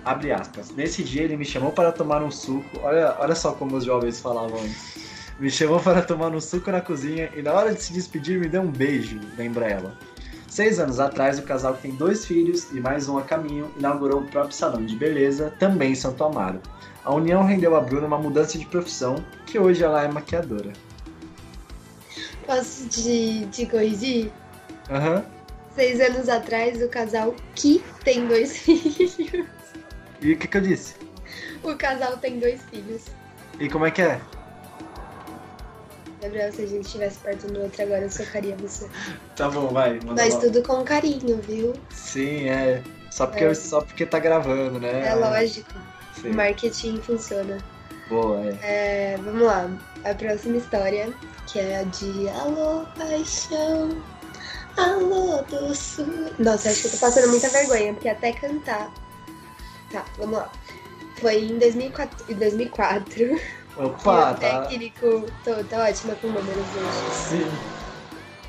Abre 0.05 0.31
aspas. 0.31 0.69
Nesse 0.75 1.01
dia 1.01 1.23
ele 1.23 1.35
me 1.35 1.45
chamou 1.45 1.71
para 1.71 1.91
tomar 1.91 2.21
um 2.21 2.29
suco. 2.29 2.79
Olha, 2.83 3.15
olha 3.17 3.33
só 3.33 3.53
como 3.53 3.75
os 3.75 3.85
jovens 3.85 4.19
falavam 4.19 4.59
antes. 4.59 5.01
Me 5.39 5.49
chamou 5.49 5.79
para 5.79 6.03
tomar 6.03 6.29
um 6.29 6.39
suco 6.39 6.69
na 6.69 6.79
cozinha 6.79 7.31
e 7.35 7.41
na 7.41 7.51
hora 7.53 7.73
de 7.73 7.81
se 7.81 7.91
despedir 7.91 8.39
me 8.39 8.47
deu 8.47 8.61
um 8.61 8.71
beijo, 8.71 9.19
lembra 9.35 9.65
ela. 9.65 10.10
Seis 10.51 10.81
anos 10.81 10.99
atrás, 10.99 11.39
o 11.39 11.43
casal 11.43 11.75
que 11.75 11.83
tem 11.83 11.91
dois 11.91 12.25
filhos 12.25 12.69
e 12.73 12.81
mais 12.81 13.07
um 13.07 13.17
a 13.17 13.21
caminho 13.21 13.71
inaugurou 13.77 14.19
o 14.19 14.27
próprio 14.27 14.53
salão 14.53 14.85
de 14.85 14.97
beleza, 14.97 15.53
também 15.57 15.93
em 15.93 15.95
Santo 15.95 16.25
Amaro. 16.25 16.59
A 17.05 17.13
união 17.13 17.45
rendeu 17.45 17.73
a 17.73 17.79
Bruna 17.79 18.05
uma 18.05 18.17
mudança 18.17 18.59
de 18.59 18.65
profissão, 18.65 19.15
que 19.45 19.57
hoje 19.57 19.81
ela 19.81 20.03
é 20.03 20.09
maquiadora. 20.09 20.73
Posso 22.45 22.85
te, 22.89 23.47
te 23.49 23.65
corrigir? 23.65 24.29
Aham. 24.89 25.23
Seis 25.73 26.01
anos 26.01 26.27
atrás, 26.27 26.81
o 26.81 26.89
casal 26.89 27.33
que 27.55 27.81
tem 28.03 28.27
dois 28.27 28.57
filhos. 28.59 29.19
E 30.21 30.33
o 30.33 30.37
que, 30.37 30.49
que 30.49 30.57
eu 30.57 30.61
disse? 30.61 30.95
O 31.63 31.77
casal 31.77 32.17
tem 32.17 32.39
dois 32.39 32.61
filhos. 32.63 33.05
E 33.57 33.69
como 33.69 33.85
é 33.85 33.91
que 33.91 34.01
é? 34.01 34.19
Gabriel, 36.21 36.51
se 36.53 36.61
a 36.61 36.67
gente 36.67 36.85
estivesse 36.85 37.17
perto 37.19 37.47
do 37.47 37.61
outro 37.61 37.81
agora, 37.81 38.01
eu 38.03 38.09
socaria 38.11 38.55
você. 38.57 38.87
Tá 39.35 39.49
bom, 39.49 39.67
vai. 39.69 39.99
Mas 40.05 40.35
tudo 40.35 40.61
com 40.61 40.83
carinho, 40.83 41.37
viu? 41.41 41.73
Sim, 41.89 42.47
é. 42.49 42.83
Só 43.09 43.25
porque, 43.27 43.45
É. 43.45 43.53
só 43.53 43.81
porque 43.81 44.05
tá 44.05 44.19
gravando, 44.19 44.79
né? 44.79 45.07
É 45.07 45.15
lógico. 45.15 45.71
Sim. 46.21 46.31
Marketing 46.33 46.97
funciona. 47.01 47.57
Boa, 48.07 48.39
é. 48.45 48.59
É, 48.61 49.17
vamos 49.17 49.41
lá. 49.41 49.69
A 50.03 50.13
próxima 50.13 50.57
história, 50.57 51.11
que 51.47 51.59
é 51.59 51.79
a 51.79 51.83
de 51.83 52.29
Alô, 52.29 52.85
paixão. 52.97 53.89
Alô, 54.77 55.41
doçura. 55.49 56.31
Nossa, 56.39 56.69
acho 56.69 56.81
que 56.81 56.87
eu 56.87 56.91
tô 56.91 56.97
passando 56.97 57.29
muita 57.29 57.49
vergonha, 57.49 57.93
porque 57.93 58.09
até 58.09 58.31
cantar. 58.33 58.93
Tá, 59.91 60.05
vamos 60.17 60.37
lá. 60.37 60.51
Foi 61.19 61.35
em 61.45 61.57
2004. 61.57 62.31
em 62.31 62.35
2004 62.35 63.39
Opa, 63.77 63.93
que 63.95 63.99
o 63.99 64.03
tá. 64.03 64.33
técnico. 64.35 65.25
Tô, 65.43 65.63
tô 65.63 65.75
ótima 65.77 66.15
com 66.15 66.27
números 66.27 66.65
hoje. 66.75 67.15
Sim. 67.43 67.51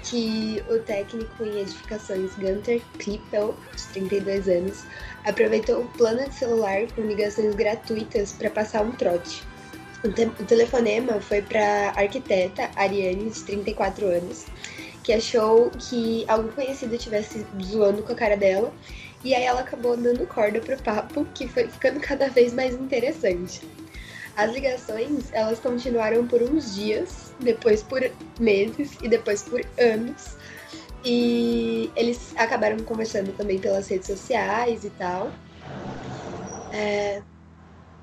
que 0.05 0.63
o 0.69 0.79
técnico 0.81 1.45
em 1.45 1.61
edificações 1.61 2.35
Gunter 2.35 2.83
Klippel, 2.99 3.55
de 3.77 3.87
32 3.89 4.49
anos, 4.49 4.85
aproveitou 5.25 5.83
o 5.83 5.89
plano 5.89 6.29
de 6.29 6.35
celular 6.35 6.81
com 6.95 7.03
ligações 7.03 7.55
gratuitas 7.55 8.33
para 8.33 8.51
passar 8.51 8.83
um 8.83 8.91
trote. 8.93 9.43
O, 10.05 10.09
te- 10.11 10.27
o 10.27 10.45
telefonema 10.45 11.21
foi 11.21 11.41
para 11.41 11.91
a 11.91 12.01
arquiteta 12.01 12.69
Ariane, 12.75 13.31
de 13.31 13.41
34 13.45 14.05
anos, 14.07 14.47
que 15.05 15.13
achou 15.13 15.71
que 15.79 16.25
algum 16.27 16.49
conhecido 16.49 16.97
estivesse 16.97 17.47
zoando 17.63 18.03
com 18.03 18.13
a 18.13 18.17
cara 18.17 18.37
dela, 18.37 18.73
e 19.23 19.33
aí 19.37 19.45
ela 19.45 19.61
acabou 19.61 19.97
dando 19.97 20.27
corda 20.27 20.59
pro 20.61 20.77
papo, 20.83 21.25
que 21.33 21.47
foi 21.47 21.69
ficando 21.69 22.01
cada 22.03 22.29
vez 22.29 22.53
mais 22.53 22.75
interessante. 22.75 23.61
As 24.37 24.51
ligações, 24.53 25.31
elas 25.33 25.59
continuaram 25.61 26.27
por 26.27 26.43
uns 26.43 26.75
dias, 26.75 27.35
depois 27.41 27.83
por 27.83 28.01
meses 28.41 28.97
e 29.03 29.09
depois 29.09 29.43
por 29.43 29.61
anos. 29.79 30.37
E 31.05 31.91
eles 31.97 32.33
acabaram 32.37 32.79
conversando 32.81 33.33
também 33.37 33.59
pelas 33.59 33.89
redes 33.89 34.07
sociais 34.07 34.85
e 34.85 34.91
tal. 34.91 35.31
É, 36.71 37.23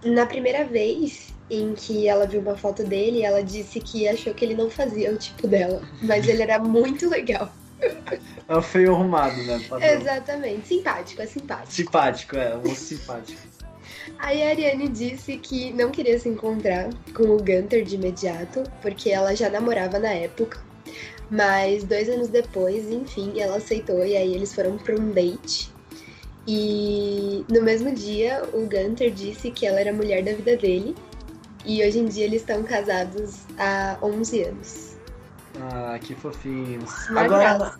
Na 0.03 0.25
primeira 0.25 0.65
vez 0.65 1.33
em 1.49 1.73
que 1.73 2.07
ela 2.07 2.27
viu 2.27 2.41
uma 2.41 2.55
foto 2.55 2.83
dele, 2.83 3.23
ela 3.23 3.43
disse 3.43 3.79
que 3.81 4.07
achou 4.07 4.33
que 4.33 4.45
ele 4.45 4.55
não 4.55 4.69
fazia 4.69 5.11
o 5.11 5.17
tipo 5.17 5.47
dela, 5.47 5.81
mas 6.01 6.27
ele 6.27 6.43
era 6.43 6.59
muito 6.59 7.09
legal. 7.09 7.51
É 8.47 8.55
o 8.55 8.61
feio 8.61 8.93
arrumado, 8.93 9.41
né? 9.43 9.59
padrão? 9.67 9.89
Exatamente, 9.89 10.67
simpático, 10.67 11.21
é 11.21 11.25
simpático. 11.25 11.73
Simpático, 11.73 12.35
é, 12.37 12.55
um 12.57 12.75
simpático. 12.75 13.41
Aí 14.19 14.43
a 14.43 14.49
Ariane 14.49 14.89
disse 14.89 15.37
que 15.37 15.71
não 15.71 15.91
queria 15.91 16.19
se 16.19 16.27
encontrar 16.27 16.89
com 17.15 17.23
o 17.23 17.37
Gunter 17.37 17.83
de 17.83 17.95
imediato, 17.95 18.63
porque 18.81 19.09
ela 19.09 19.33
já 19.33 19.49
namorava 19.49 19.97
na 19.97 20.09
época. 20.09 20.59
Mas 21.31 21.83
dois 21.83 22.09
anos 22.09 22.27
depois, 22.27 22.89
enfim, 22.91 23.39
ela 23.39 23.57
aceitou 23.57 24.05
e 24.05 24.17
aí 24.17 24.33
eles 24.33 24.53
foram 24.53 24.77
para 24.77 24.95
um 24.95 25.11
date. 25.11 25.71
E 26.45 27.45
no 27.49 27.61
mesmo 27.61 27.93
dia, 27.93 28.43
o 28.53 28.61
Gunter 28.61 29.11
disse 29.11 29.51
que 29.51 29.65
ela 29.65 29.79
era 29.79 29.91
a 29.91 29.93
mulher 29.93 30.23
da 30.23 30.33
vida 30.33 30.57
dele. 30.57 30.95
E 31.65 31.85
hoje 31.85 31.99
em 31.99 32.05
dia 32.05 32.25
eles 32.25 32.41
estão 32.41 32.63
casados 32.63 33.45
há 33.57 33.97
11 34.01 34.43
anos. 34.43 34.97
Ah, 35.61 35.97
que 36.01 36.15
fofinhos. 36.15 37.09
Agora, 37.11 37.73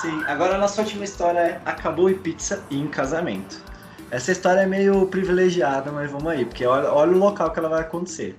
sim, 0.00 0.24
agora 0.26 0.54
a 0.54 0.58
nossa 0.58 0.80
última 0.80 1.04
história 1.04 1.38
é 1.38 1.60
Acabou 1.64 2.08
e 2.08 2.14
Pizza 2.14 2.62
e 2.70 2.78
em 2.78 2.86
Casamento. 2.86 3.73
Essa 4.14 4.30
história 4.30 4.60
é 4.60 4.66
meio 4.66 5.06
privilegiada, 5.06 5.90
mas 5.90 6.08
vamos 6.08 6.28
aí, 6.28 6.44
porque 6.44 6.64
olha, 6.64 6.88
olha 6.92 7.10
o 7.12 7.18
local 7.18 7.50
que 7.50 7.58
ela 7.58 7.68
vai 7.68 7.80
acontecer. 7.80 8.36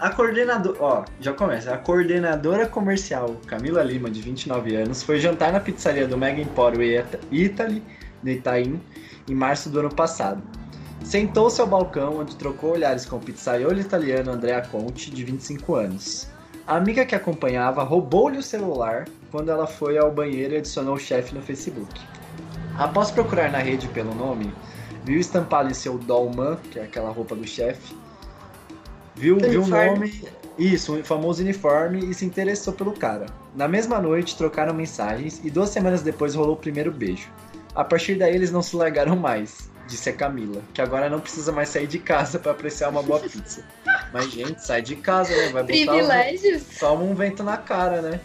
A 0.00 0.10
coordenadora, 0.10 0.76
ó, 0.80 1.04
já 1.20 1.32
começa. 1.32 1.72
A 1.72 1.78
coordenadora 1.78 2.66
comercial 2.66 3.36
Camila 3.46 3.84
Lima, 3.84 4.10
de 4.10 4.20
29 4.20 4.74
anos, 4.74 5.00
foi 5.04 5.20
jantar 5.20 5.52
na 5.52 5.60
pizzaria 5.60 6.08
do 6.08 6.18
Mega 6.18 6.40
Empório 6.40 6.82
Ita- 6.82 7.20
Italy, 7.30 7.84
de 8.20 8.32
Itaim, 8.32 8.80
em 9.28 9.34
março 9.34 9.70
do 9.70 9.78
ano 9.78 9.94
passado. 9.94 10.42
sentou-se 11.04 11.60
ao 11.60 11.66
balcão 11.68 12.18
onde 12.18 12.34
trocou 12.34 12.72
olhares 12.72 13.04
com 13.06 13.16
o 13.16 13.20
pizzaiolo 13.20 13.78
italiano 13.78 14.32
Andrea 14.32 14.62
Conti, 14.62 15.08
de 15.10 15.22
25 15.24 15.74
anos. 15.76 16.28
A 16.66 16.76
amiga 16.76 17.04
que 17.04 17.14
acompanhava 17.14 17.82
roubou-lhe 17.84 18.38
o 18.38 18.42
celular 18.42 19.04
quando 19.30 19.50
ela 19.52 19.66
foi 19.68 19.98
ao 19.98 20.10
banheiro 20.12 20.54
e 20.54 20.56
adicionou 20.58 20.94
o 20.94 20.98
chefe 20.98 21.32
no 21.34 21.42
Facebook. 21.42 22.00
Após 22.76 23.10
procurar 23.12 23.50
na 23.52 23.58
rede 23.58 23.86
pelo 23.88 24.14
nome, 24.14 24.52
viu 25.04 25.18
estampado 25.18 25.70
em 25.70 25.74
seu 25.74 25.98
dolman, 25.98 26.56
que 26.70 26.78
é 26.78 26.84
aquela 26.84 27.10
roupa 27.10 27.34
do 27.34 27.46
chefe, 27.46 27.94
viu, 29.14 29.38
viu 29.38 29.62
o 29.62 29.66
nome, 29.66 30.22
isso, 30.58 30.96
o 30.96 31.04
famoso 31.04 31.42
uniforme 31.42 32.10
e 32.10 32.14
se 32.14 32.24
interessou 32.24 32.72
pelo 32.72 32.92
cara. 32.92 33.26
Na 33.54 33.66
mesma 33.66 34.00
noite, 34.00 34.36
trocaram 34.36 34.74
mensagens 34.74 35.40
e 35.44 35.50
duas 35.50 35.70
semanas 35.70 36.02
depois 36.02 36.34
rolou 36.34 36.54
o 36.54 36.58
primeiro 36.58 36.90
beijo. 36.90 37.28
A 37.74 37.82
partir 37.82 38.16
daí, 38.16 38.34
eles 38.34 38.50
não 38.50 38.62
se 38.62 38.76
largaram 38.76 39.16
mais, 39.16 39.70
disse 39.86 40.10
a 40.10 40.12
Camila, 40.12 40.62
que 40.74 40.82
agora 40.82 41.08
não 41.08 41.20
precisa 41.20 41.50
mais 41.52 41.68
sair 41.68 41.86
de 41.86 41.98
casa 41.98 42.38
para 42.38 42.52
apreciar 42.52 42.90
uma 42.90 43.02
boa 43.02 43.20
pizza. 43.20 43.64
Mas, 44.12 44.30
gente, 44.30 44.62
sai 44.64 44.82
de 44.82 44.96
casa, 44.96 45.34
né? 45.34 45.48
Vai 45.48 45.62
botar 45.62 45.66
Privilégios. 45.66 46.62
Um... 46.62 46.78
Toma 46.78 47.02
um 47.04 47.14
vento 47.14 47.42
na 47.42 47.56
cara, 47.56 48.02
né? 48.02 48.20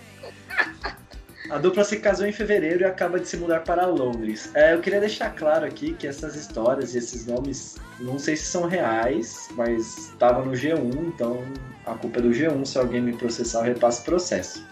A 1.49 1.57
dupla 1.57 1.83
se 1.83 1.97
casou 1.97 2.27
em 2.27 2.31
fevereiro 2.33 2.81
e 2.81 2.85
acaba 2.85 3.19
de 3.19 3.27
se 3.27 3.37
mudar 3.37 3.61
para 3.61 3.85
Londres. 3.85 4.51
É, 4.53 4.73
eu 4.73 4.81
queria 4.81 4.99
deixar 4.99 5.29
claro 5.29 5.65
aqui 5.65 5.93
que 5.93 6.05
essas 6.05 6.35
histórias 6.35 6.93
e 6.93 6.97
esses 6.97 7.25
nomes, 7.25 7.77
não 7.99 8.19
sei 8.19 8.35
se 8.35 8.45
são 8.45 8.67
reais, 8.67 9.47
mas 9.55 10.09
estava 10.09 10.43
no 10.43 10.51
G1, 10.51 10.93
então 11.07 11.41
a 11.85 11.93
culpa 11.93 12.19
é 12.19 12.21
do 12.21 12.29
G1. 12.29 12.65
Se 12.65 12.77
alguém 12.77 13.01
me 13.01 13.13
processar, 13.13 13.59
eu 13.59 13.73
repasso 13.73 14.01
o 14.01 14.05
processo. 14.05 14.65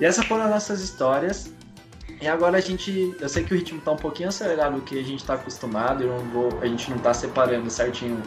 E 0.00 0.04
essas 0.06 0.24
foram 0.24 0.44
as 0.44 0.50
nossas 0.50 0.80
histórias. 0.80 1.52
E 2.20 2.26
agora 2.26 2.56
a 2.56 2.60
gente. 2.60 3.14
Eu 3.20 3.28
sei 3.28 3.44
que 3.44 3.52
o 3.52 3.56
ritmo 3.56 3.78
está 3.78 3.92
um 3.92 3.96
pouquinho 3.96 4.30
acelerado 4.30 4.76
do 4.76 4.82
que 4.82 4.98
a 4.98 5.02
gente 5.02 5.20
está 5.20 5.34
acostumado, 5.34 6.04
eu 6.04 6.08
não 6.08 6.24
vou, 6.30 6.60
a 6.62 6.66
gente 6.66 6.88
não 6.88 6.96
está 6.96 7.12
separando 7.12 7.68
certinho 7.68 8.22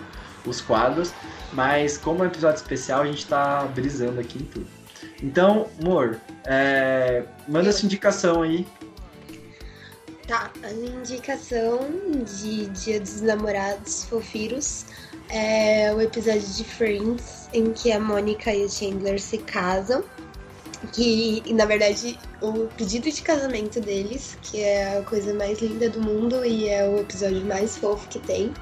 os 0.45 0.61
quadros, 0.61 1.11
mas 1.53 1.97
como 1.97 2.23
é 2.23 2.27
um 2.27 2.29
episódio 2.29 2.57
especial, 2.57 3.01
a 3.01 3.05
gente 3.05 3.19
está 3.19 3.63
brisando 3.65 4.19
aqui 4.19 4.37
em 4.37 4.45
tudo. 4.45 4.74
Então, 5.21 5.67
amor, 5.79 6.19
é, 6.45 7.23
manda 7.47 7.71
sua 7.71 7.85
indicação 7.85 8.41
aí. 8.41 8.65
Tá, 10.27 10.51
a 10.63 10.69
minha 10.69 10.95
indicação 10.95 11.87
de 12.39 12.65
Dia 12.67 12.99
dos 12.99 13.21
Namorados 13.21 14.05
Fofiros 14.05 14.85
é 15.29 15.93
o 15.93 16.01
episódio 16.01 16.47
de 16.47 16.63
Friends 16.63 17.47
em 17.53 17.71
que 17.71 17.91
a 17.91 17.99
Mônica 17.99 18.53
e 18.53 18.65
o 18.65 18.69
Chandler 18.69 19.21
se 19.21 19.37
casam. 19.37 20.03
Que, 20.93 21.41
na 21.53 21.65
verdade, 21.65 22.19
o 22.41 22.67
pedido 22.77 23.09
de 23.09 23.21
casamento 23.21 23.79
deles, 23.79 24.37
que 24.41 24.61
é 24.61 24.97
a 24.97 25.01
coisa 25.03 25.33
mais 25.33 25.59
linda 25.59 25.89
do 25.89 26.01
mundo 26.01 26.45
e 26.45 26.69
é 26.69 26.87
o 26.87 26.99
episódio 26.99 27.43
mais 27.45 27.77
fofo 27.77 28.07
que 28.07 28.19
tem. 28.19 28.53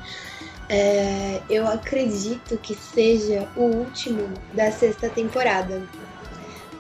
É, 0.70 1.42
eu 1.50 1.68
acredito 1.68 2.58
que 2.58 2.76
seja 2.76 3.48
o 3.56 3.64
último 3.64 4.30
da 4.54 4.72
sexta 4.72 5.10
temporada. 5.10 5.82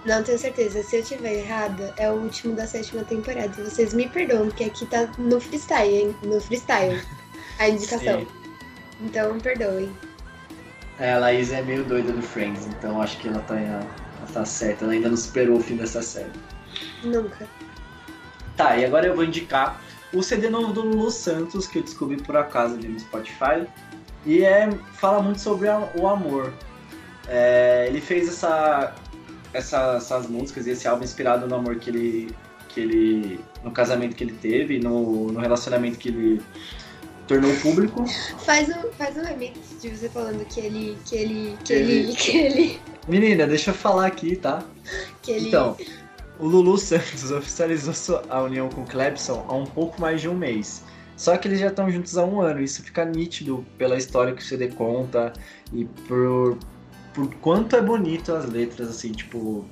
Não 0.05 0.21
tenho 0.21 0.37
certeza. 0.37 0.83
Se 0.83 0.97
eu 0.97 1.03
tiver 1.03 1.39
errada, 1.39 1.93
é 1.97 2.09
o 2.09 2.15
último 2.15 2.55
da 2.55 2.67
sétima 2.67 3.03
temporada. 3.03 3.49
Vocês 3.63 3.93
me 3.93 4.07
perdoam, 4.09 4.47
porque 4.47 4.65
aqui 4.65 4.85
tá 4.85 5.09
no 5.17 5.39
freestyle, 5.39 5.95
hein? 5.95 6.15
No 6.23 6.41
freestyle. 6.41 7.01
A 7.59 7.69
indicação. 7.69 8.19
Sim. 8.19 8.27
Então, 9.01 9.39
perdoem. 9.39 9.91
É, 10.99 11.13
a 11.13 11.19
Laís 11.19 11.51
é 11.51 11.61
meio 11.61 11.83
doida 11.83 12.11
do 12.11 12.21
Friends, 12.21 12.67
então 12.67 13.01
acho 13.01 13.17
que 13.17 13.27
ela 13.27 13.39
tá, 13.39 13.59
ela 13.59 13.87
tá 14.33 14.45
certa. 14.45 14.85
Ela 14.85 14.93
ainda 14.93 15.09
não 15.09 15.17
superou 15.17 15.57
o 15.57 15.61
fim 15.61 15.75
dessa 15.75 16.01
série. 16.01 16.31
Nunca. 17.03 17.47
Tá, 18.55 18.77
e 18.77 18.85
agora 18.85 19.07
eu 19.07 19.15
vou 19.15 19.23
indicar 19.23 19.81
o 20.13 20.21
CD 20.21 20.49
novo 20.49 20.73
do 20.73 20.81
Lulu 20.81 21.09
Santos, 21.09 21.65
que 21.65 21.79
eu 21.79 21.83
descobri 21.83 22.17
por 22.17 22.37
acaso 22.37 22.75
ali 22.75 22.87
no 22.87 22.99
Spotify. 22.99 23.67
E 24.25 24.43
é, 24.43 24.69
fala 24.93 25.21
muito 25.21 25.41
sobre 25.41 25.67
a, 25.67 25.89
o 25.95 26.07
amor. 26.07 26.53
É, 27.27 27.85
ele 27.87 27.99
fez 27.99 28.27
essa 28.27 28.93
essa, 29.53 29.95
essas 29.95 30.27
músicas 30.27 30.67
e 30.67 30.71
esse 30.71 30.87
álbum 30.87 31.03
inspirado 31.03 31.47
no 31.47 31.55
amor 31.55 31.75
que 31.77 31.89
ele, 31.89 32.35
que 32.69 32.79
ele. 32.79 33.39
no 33.63 33.71
casamento 33.71 34.15
que 34.15 34.23
ele 34.23 34.33
teve, 34.33 34.79
no, 34.79 35.31
no 35.31 35.39
relacionamento 35.39 35.97
que 35.97 36.09
ele 36.09 36.41
tornou 37.27 37.55
público. 37.57 38.05
Faz 38.45 38.69
um, 38.69 38.91
faz 38.93 39.15
um 39.17 39.23
remix 39.23 39.57
de 39.81 39.89
você 39.89 40.09
falando 40.09 40.43
que 40.45 40.59
ele. 40.59 40.97
que 41.05 41.15
ele. 41.15 41.57
que 41.63 41.73
ele. 41.73 41.91
ele 41.91 42.13
que 42.15 42.37
ele. 42.37 42.79
Menina, 43.07 43.47
deixa 43.47 43.71
eu 43.71 43.75
falar 43.75 44.07
aqui, 44.07 44.35
tá? 44.35 44.63
Que 45.21 45.31
ele. 45.31 45.47
Então, 45.47 45.77
o 46.39 46.47
Lulu 46.47 46.77
Santos 46.77 47.29
oficializou 47.31 48.21
a 48.29 48.41
união 48.41 48.69
com 48.69 48.81
o 48.81 48.85
Clebson 48.85 49.45
há 49.47 49.53
um 49.53 49.65
pouco 49.65 50.01
mais 50.01 50.21
de 50.21 50.27
um 50.27 50.35
mês. 50.35 50.83
Só 51.15 51.37
que 51.37 51.47
eles 51.47 51.59
já 51.59 51.67
estão 51.67 51.89
juntos 51.91 52.17
há 52.17 52.25
um 52.25 52.41
ano, 52.41 52.59
isso 52.59 52.83
fica 52.83 53.05
nítido 53.05 53.63
pela 53.77 53.95
história 53.95 54.33
que 54.33 54.41
o 54.41 54.45
CD 54.45 54.69
conta 54.69 55.31
e 55.71 55.85
por, 55.85 56.57
por 57.13 57.33
quanto 57.35 57.75
é 57.75 57.81
bonito 57.81 58.33
as 58.33 58.45
letras, 58.45 58.89
assim, 58.89 59.11
tipo. 59.11 59.65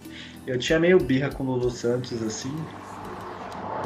Eu 0.45 0.58
tinha 0.58 0.80
meio 0.80 0.99
birra 0.99 1.30
com 1.30 1.43
o 1.43 1.47
Lulu 1.47 1.69
Santos, 1.69 2.21
assim, 2.23 2.54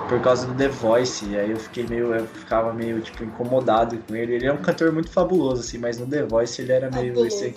por 0.07 0.21
causa 0.21 0.47
do 0.47 0.53
The 0.53 0.69
Voice, 0.69 1.25
e 1.25 1.37
aí 1.37 1.51
eu 1.51 1.57
fiquei 1.57 1.85
meio. 1.85 2.13
Eu 2.13 2.25
ficava 2.27 2.73
meio, 2.73 3.01
tipo, 3.01 3.23
incomodado 3.23 3.97
com 4.07 4.15
ele. 4.15 4.35
Ele 4.35 4.47
é 4.47 4.53
um 4.53 4.57
cantor 4.57 4.91
muito 4.91 5.09
fabuloso, 5.09 5.61
assim, 5.61 5.77
mas 5.77 5.97
no 5.97 6.07
The 6.07 6.23
Voice 6.23 6.61
ele 6.61 6.71
era 6.71 6.89
meio. 6.91 7.13
Fabuloso. 7.13 7.45
Esse, 7.45 7.55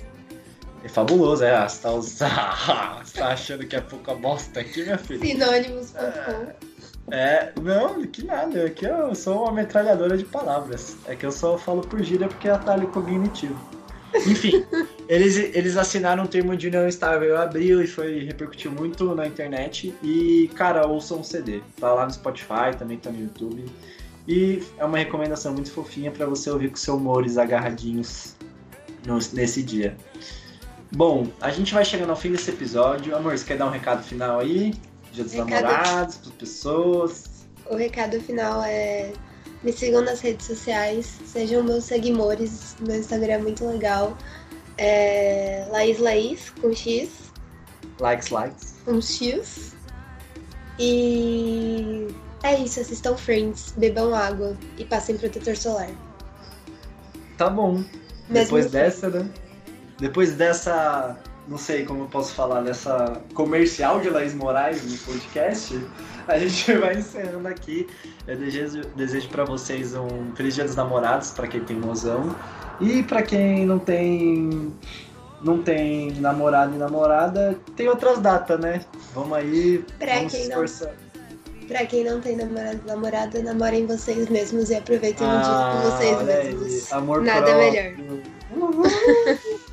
é 0.85 0.89
fabuloso, 0.89 1.45
é. 1.45 1.69
Você 1.69 1.83
tá, 1.83 3.01
você 3.05 3.19
tá 3.19 3.29
achando 3.29 3.67
que 3.67 3.77
é 3.77 3.81
pouca 3.81 4.15
bosta 4.15 4.61
aqui, 4.61 4.83
minha 4.83 4.99
filha? 4.99 5.21
Sinônimos, 5.21 5.91
por 5.91 6.69
é, 7.11 7.53
não, 7.61 8.03
que 8.07 8.25
nada. 8.25 8.67
Aqui 8.67 8.85
eu 8.85 9.15
sou 9.15 9.45
uma 9.45 9.53
metralhadora 9.53 10.17
de 10.17 10.25
palavras. 10.25 10.97
É 11.07 11.17
que 11.17 11.25
eu 11.25 11.33
só 11.33 11.57
falo 11.57 11.81
por 11.81 12.03
gíria 12.03 12.29
porque 12.29 12.49
é 12.49 12.53
atalho 12.53 12.89
cognitivo. 12.89 13.59
Enfim, 14.15 14.65
eles, 15.09 15.37
eles 15.37 15.77
assinaram 15.77 16.25
um 16.25 16.27
termo 16.27 16.57
de 16.57 16.69
união 16.69 16.87
estável 16.89 17.35
em 17.35 17.39
abril 17.39 17.83
e 17.83 17.87
foi 17.87 18.21
repercutiu 18.21 18.71
muito 18.71 19.15
na 19.15 19.27
internet. 19.27 19.95
E, 20.03 20.51
cara, 20.55 20.87
ouçam 20.87 21.21
um 21.21 21.25
CD. 21.25 21.61
Tá 21.81 21.93
lá 21.93 22.05
no 22.05 22.13
Spotify, 22.13 22.77
também 22.79 22.99
tá 22.99 23.11
no 23.11 23.21
YouTube. 23.21 23.65
E 24.27 24.63
é 24.77 24.85
uma 24.85 24.99
recomendação 24.99 25.53
muito 25.53 25.71
fofinha 25.71 26.11
para 26.11 26.27
você 26.27 26.51
ouvir 26.51 26.71
com 26.71 26.77
seus 26.77 26.99
humores 26.99 27.39
agarradinhos 27.39 28.37
no, 29.07 29.19
nesse 29.33 29.63
dia. 29.63 29.97
Bom, 30.93 31.27
a 31.41 31.51
gente 31.51 31.73
vai 31.75 31.85
chegando 31.85 32.11
ao 32.11 32.17
fim 32.17 32.33
desse 32.33 32.51
episódio. 32.51 33.15
Amor, 33.17 33.37
você 33.37 33.45
quer 33.45 33.57
dar 33.57 33.67
um 33.67 33.71
recado 33.71 34.03
final 34.03 34.41
aí? 34.41 34.75
Dia 35.13 35.25
dos 35.25 35.33
recado... 35.33 35.51
namorados, 35.51 36.17
para 36.17 36.33
pessoas? 36.33 37.47
O 37.71 37.77
recado 37.77 38.21
final 38.21 38.63
é 38.63 39.13
me 39.63 39.73
sigam 39.73 40.03
nas 40.03 40.21
redes 40.21 40.47
sociais, 40.47 41.19
sejam 41.27 41.63
meus 41.63 41.85
seguidores. 41.85 42.77
Meu 42.81 42.97
Instagram 42.97 43.33
é 43.33 43.39
muito 43.39 43.67
legal. 43.67 44.17
É 44.77 45.67
Laís 45.71 45.99
Laís, 45.99 46.51
com 46.61 46.73
X. 46.73 47.11
Likes, 48.01 48.31
likes. 48.31 48.75
Com 48.85 49.01
X. 49.01 49.75
E 50.79 52.07
é 52.45 52.57
isso, 52.61 52.79
assistam 52.81 53.17
Friends, 53.17 53.75
bebam 53.77 54.15
água 54.15 54.57
e 54.77 54.85
passem 54.85 55.17
protetor 55.17 55.57
solar. 55.57 55.91
Tá 57.37 57.51
bom. 57.51 57.83
Depois 58.29 58.71
dessa, 58.71 59.09
né? 59.09 59.29
Depois 59.99 60.35
dessa 60.37 61.19
não 61.49 61.57
sei 61.57 61.85
como 61.85 62.03
eu 62.03 62.07
posso 62.09 62.35
falar, 62.35 62.61
dessa 62.61 63.23
comercial 63.33 64.01
de 64.01 64.11
Laís 64.11 64.35
Moraes 64.35 64.85
no 64.85 64.99
podcast, 64.99 65.81
a 66.35 66.39
gente 66.39 66.73
vai 66.75 66.97
encerrando 66.97 67.49
aqui. 67.49 67.89
Eu 68.27 68.37
desejo, 68.37 68.83
desejo 68.95 69.29
para 69.29 69.45
vocês 69.45 69.95
um 69.95 70.35
feliz 70.35 70.55
dia 70.55 70.65
dos 70.65 70.77
namorados, 70.77 71.31
para 71.31 71.49
quem 71.49 71.61
tem 71.65 71.77
mozão. 71.77 72.35
E 72.81 73.03
para 73.03 73.23
quem 73.23 73.65
não 73.67 73.79
tem 73.79 74.73
não 75.41 75.63
tem 75.63 76.13
namorado 76.21 76.75
e 76.75 76.79
namorada, 76.79 77.59
tem 77.77 77.89
outras 77.89 78.19
datas, 78.19 78.59
né? 78.59 78.85
Vamos 79.15 79.39
aí, 79.39 79.85
pra 79.99 80.17
vamos 80.17 80.33
quem 80.33 80.43
esforçar. 80.43 80.93
Não, 81.61 81.69
pra 81.69 81.87
quem 81.87 82.05
não 82.05 82.21
tem 82.21 82.37
namorado 82.37 82.81
e 82.85 82.89
namorada, 82.89 83.43
namorem 83.43 83.87
vocês 83.87 84.29
mesmos 84.29 84.71
e 84.71 84.75
aproveitem 84.75 85.27
ah, 85.27 85.37
o 85.37 85.43
dia 85.43 85.91
com 85.91 85.91
vocês 85.91 86.23
mesmos. 86.23 86.93
Amor 86.93 87.23
Nada 87.23 87.47
próprio. 87.47 87.73
melhor. 87.73 88.21
Uhum. 88.57 88.83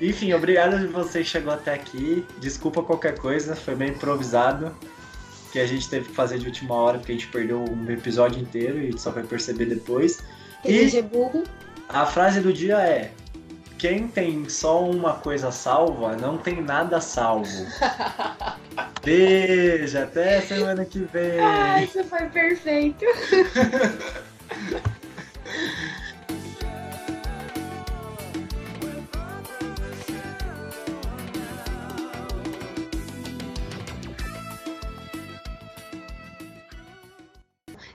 Enfim, 0.00 0.34
obrigado 0.34 0.78
de 0.78 0.86
você 0.88 1.20
que 1.20 1.24
chegou 1.24 1.52
até 1.52 1.72
aqui. 1.72 2.24
Desculpa 2.38 2.82
qualquer 2.82 3.18
coisa, 3.18 3.56
foi 3.56 3.74
bem 3.74 3.88
improvisado. 3.88 4.70
Que 5.52 5.58
a 5.58 5.66
gente 5.66 5.88
teve 5.88 6.08
que 6.08 6.14
fazer 6.14 6.38
de 6.38 6.46
última 6.46 6.74
hora, 6.74 6.98
porque 6.98 7.12
a 7.12 7.14
gente 7.14 7.28
perdeu 7.28 7.62
um 7.62 7.90
episódio 7.90 8.40
inteiro 8.40 8.78
e 8.78 8.98
só 8.98 9.10
vai 9.10 9.22
perceber 9.22 9.66
depois. 9.66 10.22
E 10.64 10.96
é 10.96 11.02
burro. 11.02 11.44
A 11.88 12.04
frase 12.04 12.40
do 12.40 12.52
dia 12.52 12.78
é: 12.78 13.12
Quem 13.78 14.08
tem 14.08 14.48
só 14.48 14.84
uma 14.84 15.14
coisa 15.14 15.50
salva, 15.50 16.16
não 16.16 16.38
tem 16.38 16.60
nada 16.60 17.00
salvo. 17.00 17.48
Beijo, 19.04 19.98
até 19.98 20.40
semana 20.40 20.84
que 20.84 20.98
vem. 20.98 21.38
Ah, 21.38 21.82
isso 21.82 22.02
foi 22.04 22.28
perfeito. 22.28 23.04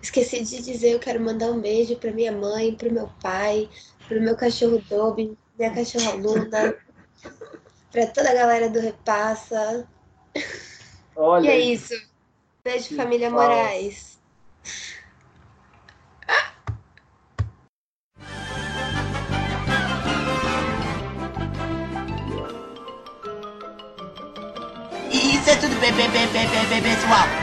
Esqueci 0.02 0.44
de 0.44 0.62
dizer, 0.62 0.92
eu 0.94 1.00
quero 1.00 1.20
mandar 1.20 1.52
um 1.52 1.62
beijo 1.62 1.96
para 1.96 2.12
minha 2.12 2.32
mãe, 2.32 2.74
para 2.74 2.90
meu 2.90 3.10
pai, 3.22 3.70
pro 4.08 4.20
meu 4.20 4.36
cachorro 4.36 4.82
Dobby, 4.90 5.38
minha 5.58 5.74
cachorra 5.74 6.14
Luna, 6.14 6.76
pra 7.92 8.08
toda 8.08 8.32
a 8.32 8.34
galera 8.34 8.70
do 8.70 8.80
Repassa. 8.80 9.88
Olha, 11.16 11.46
E 11.46 11.50
é 11.50 11.60
isso. 11.60 11.94
Beijo, 12.64 12.90
Que 12.90 12.96
família 12.96 13.30
falso. 13.30 13.48
Moraes. 13.48 14.20
E 25.12 25.36
isso 25.36 25.50
é 25.50 25.56
tudo, 25.58 25.80
bem, 25.80 25.94
bem, 25.94 26.10
bem, 26.10 26.82
pessoal. 26.82 27.41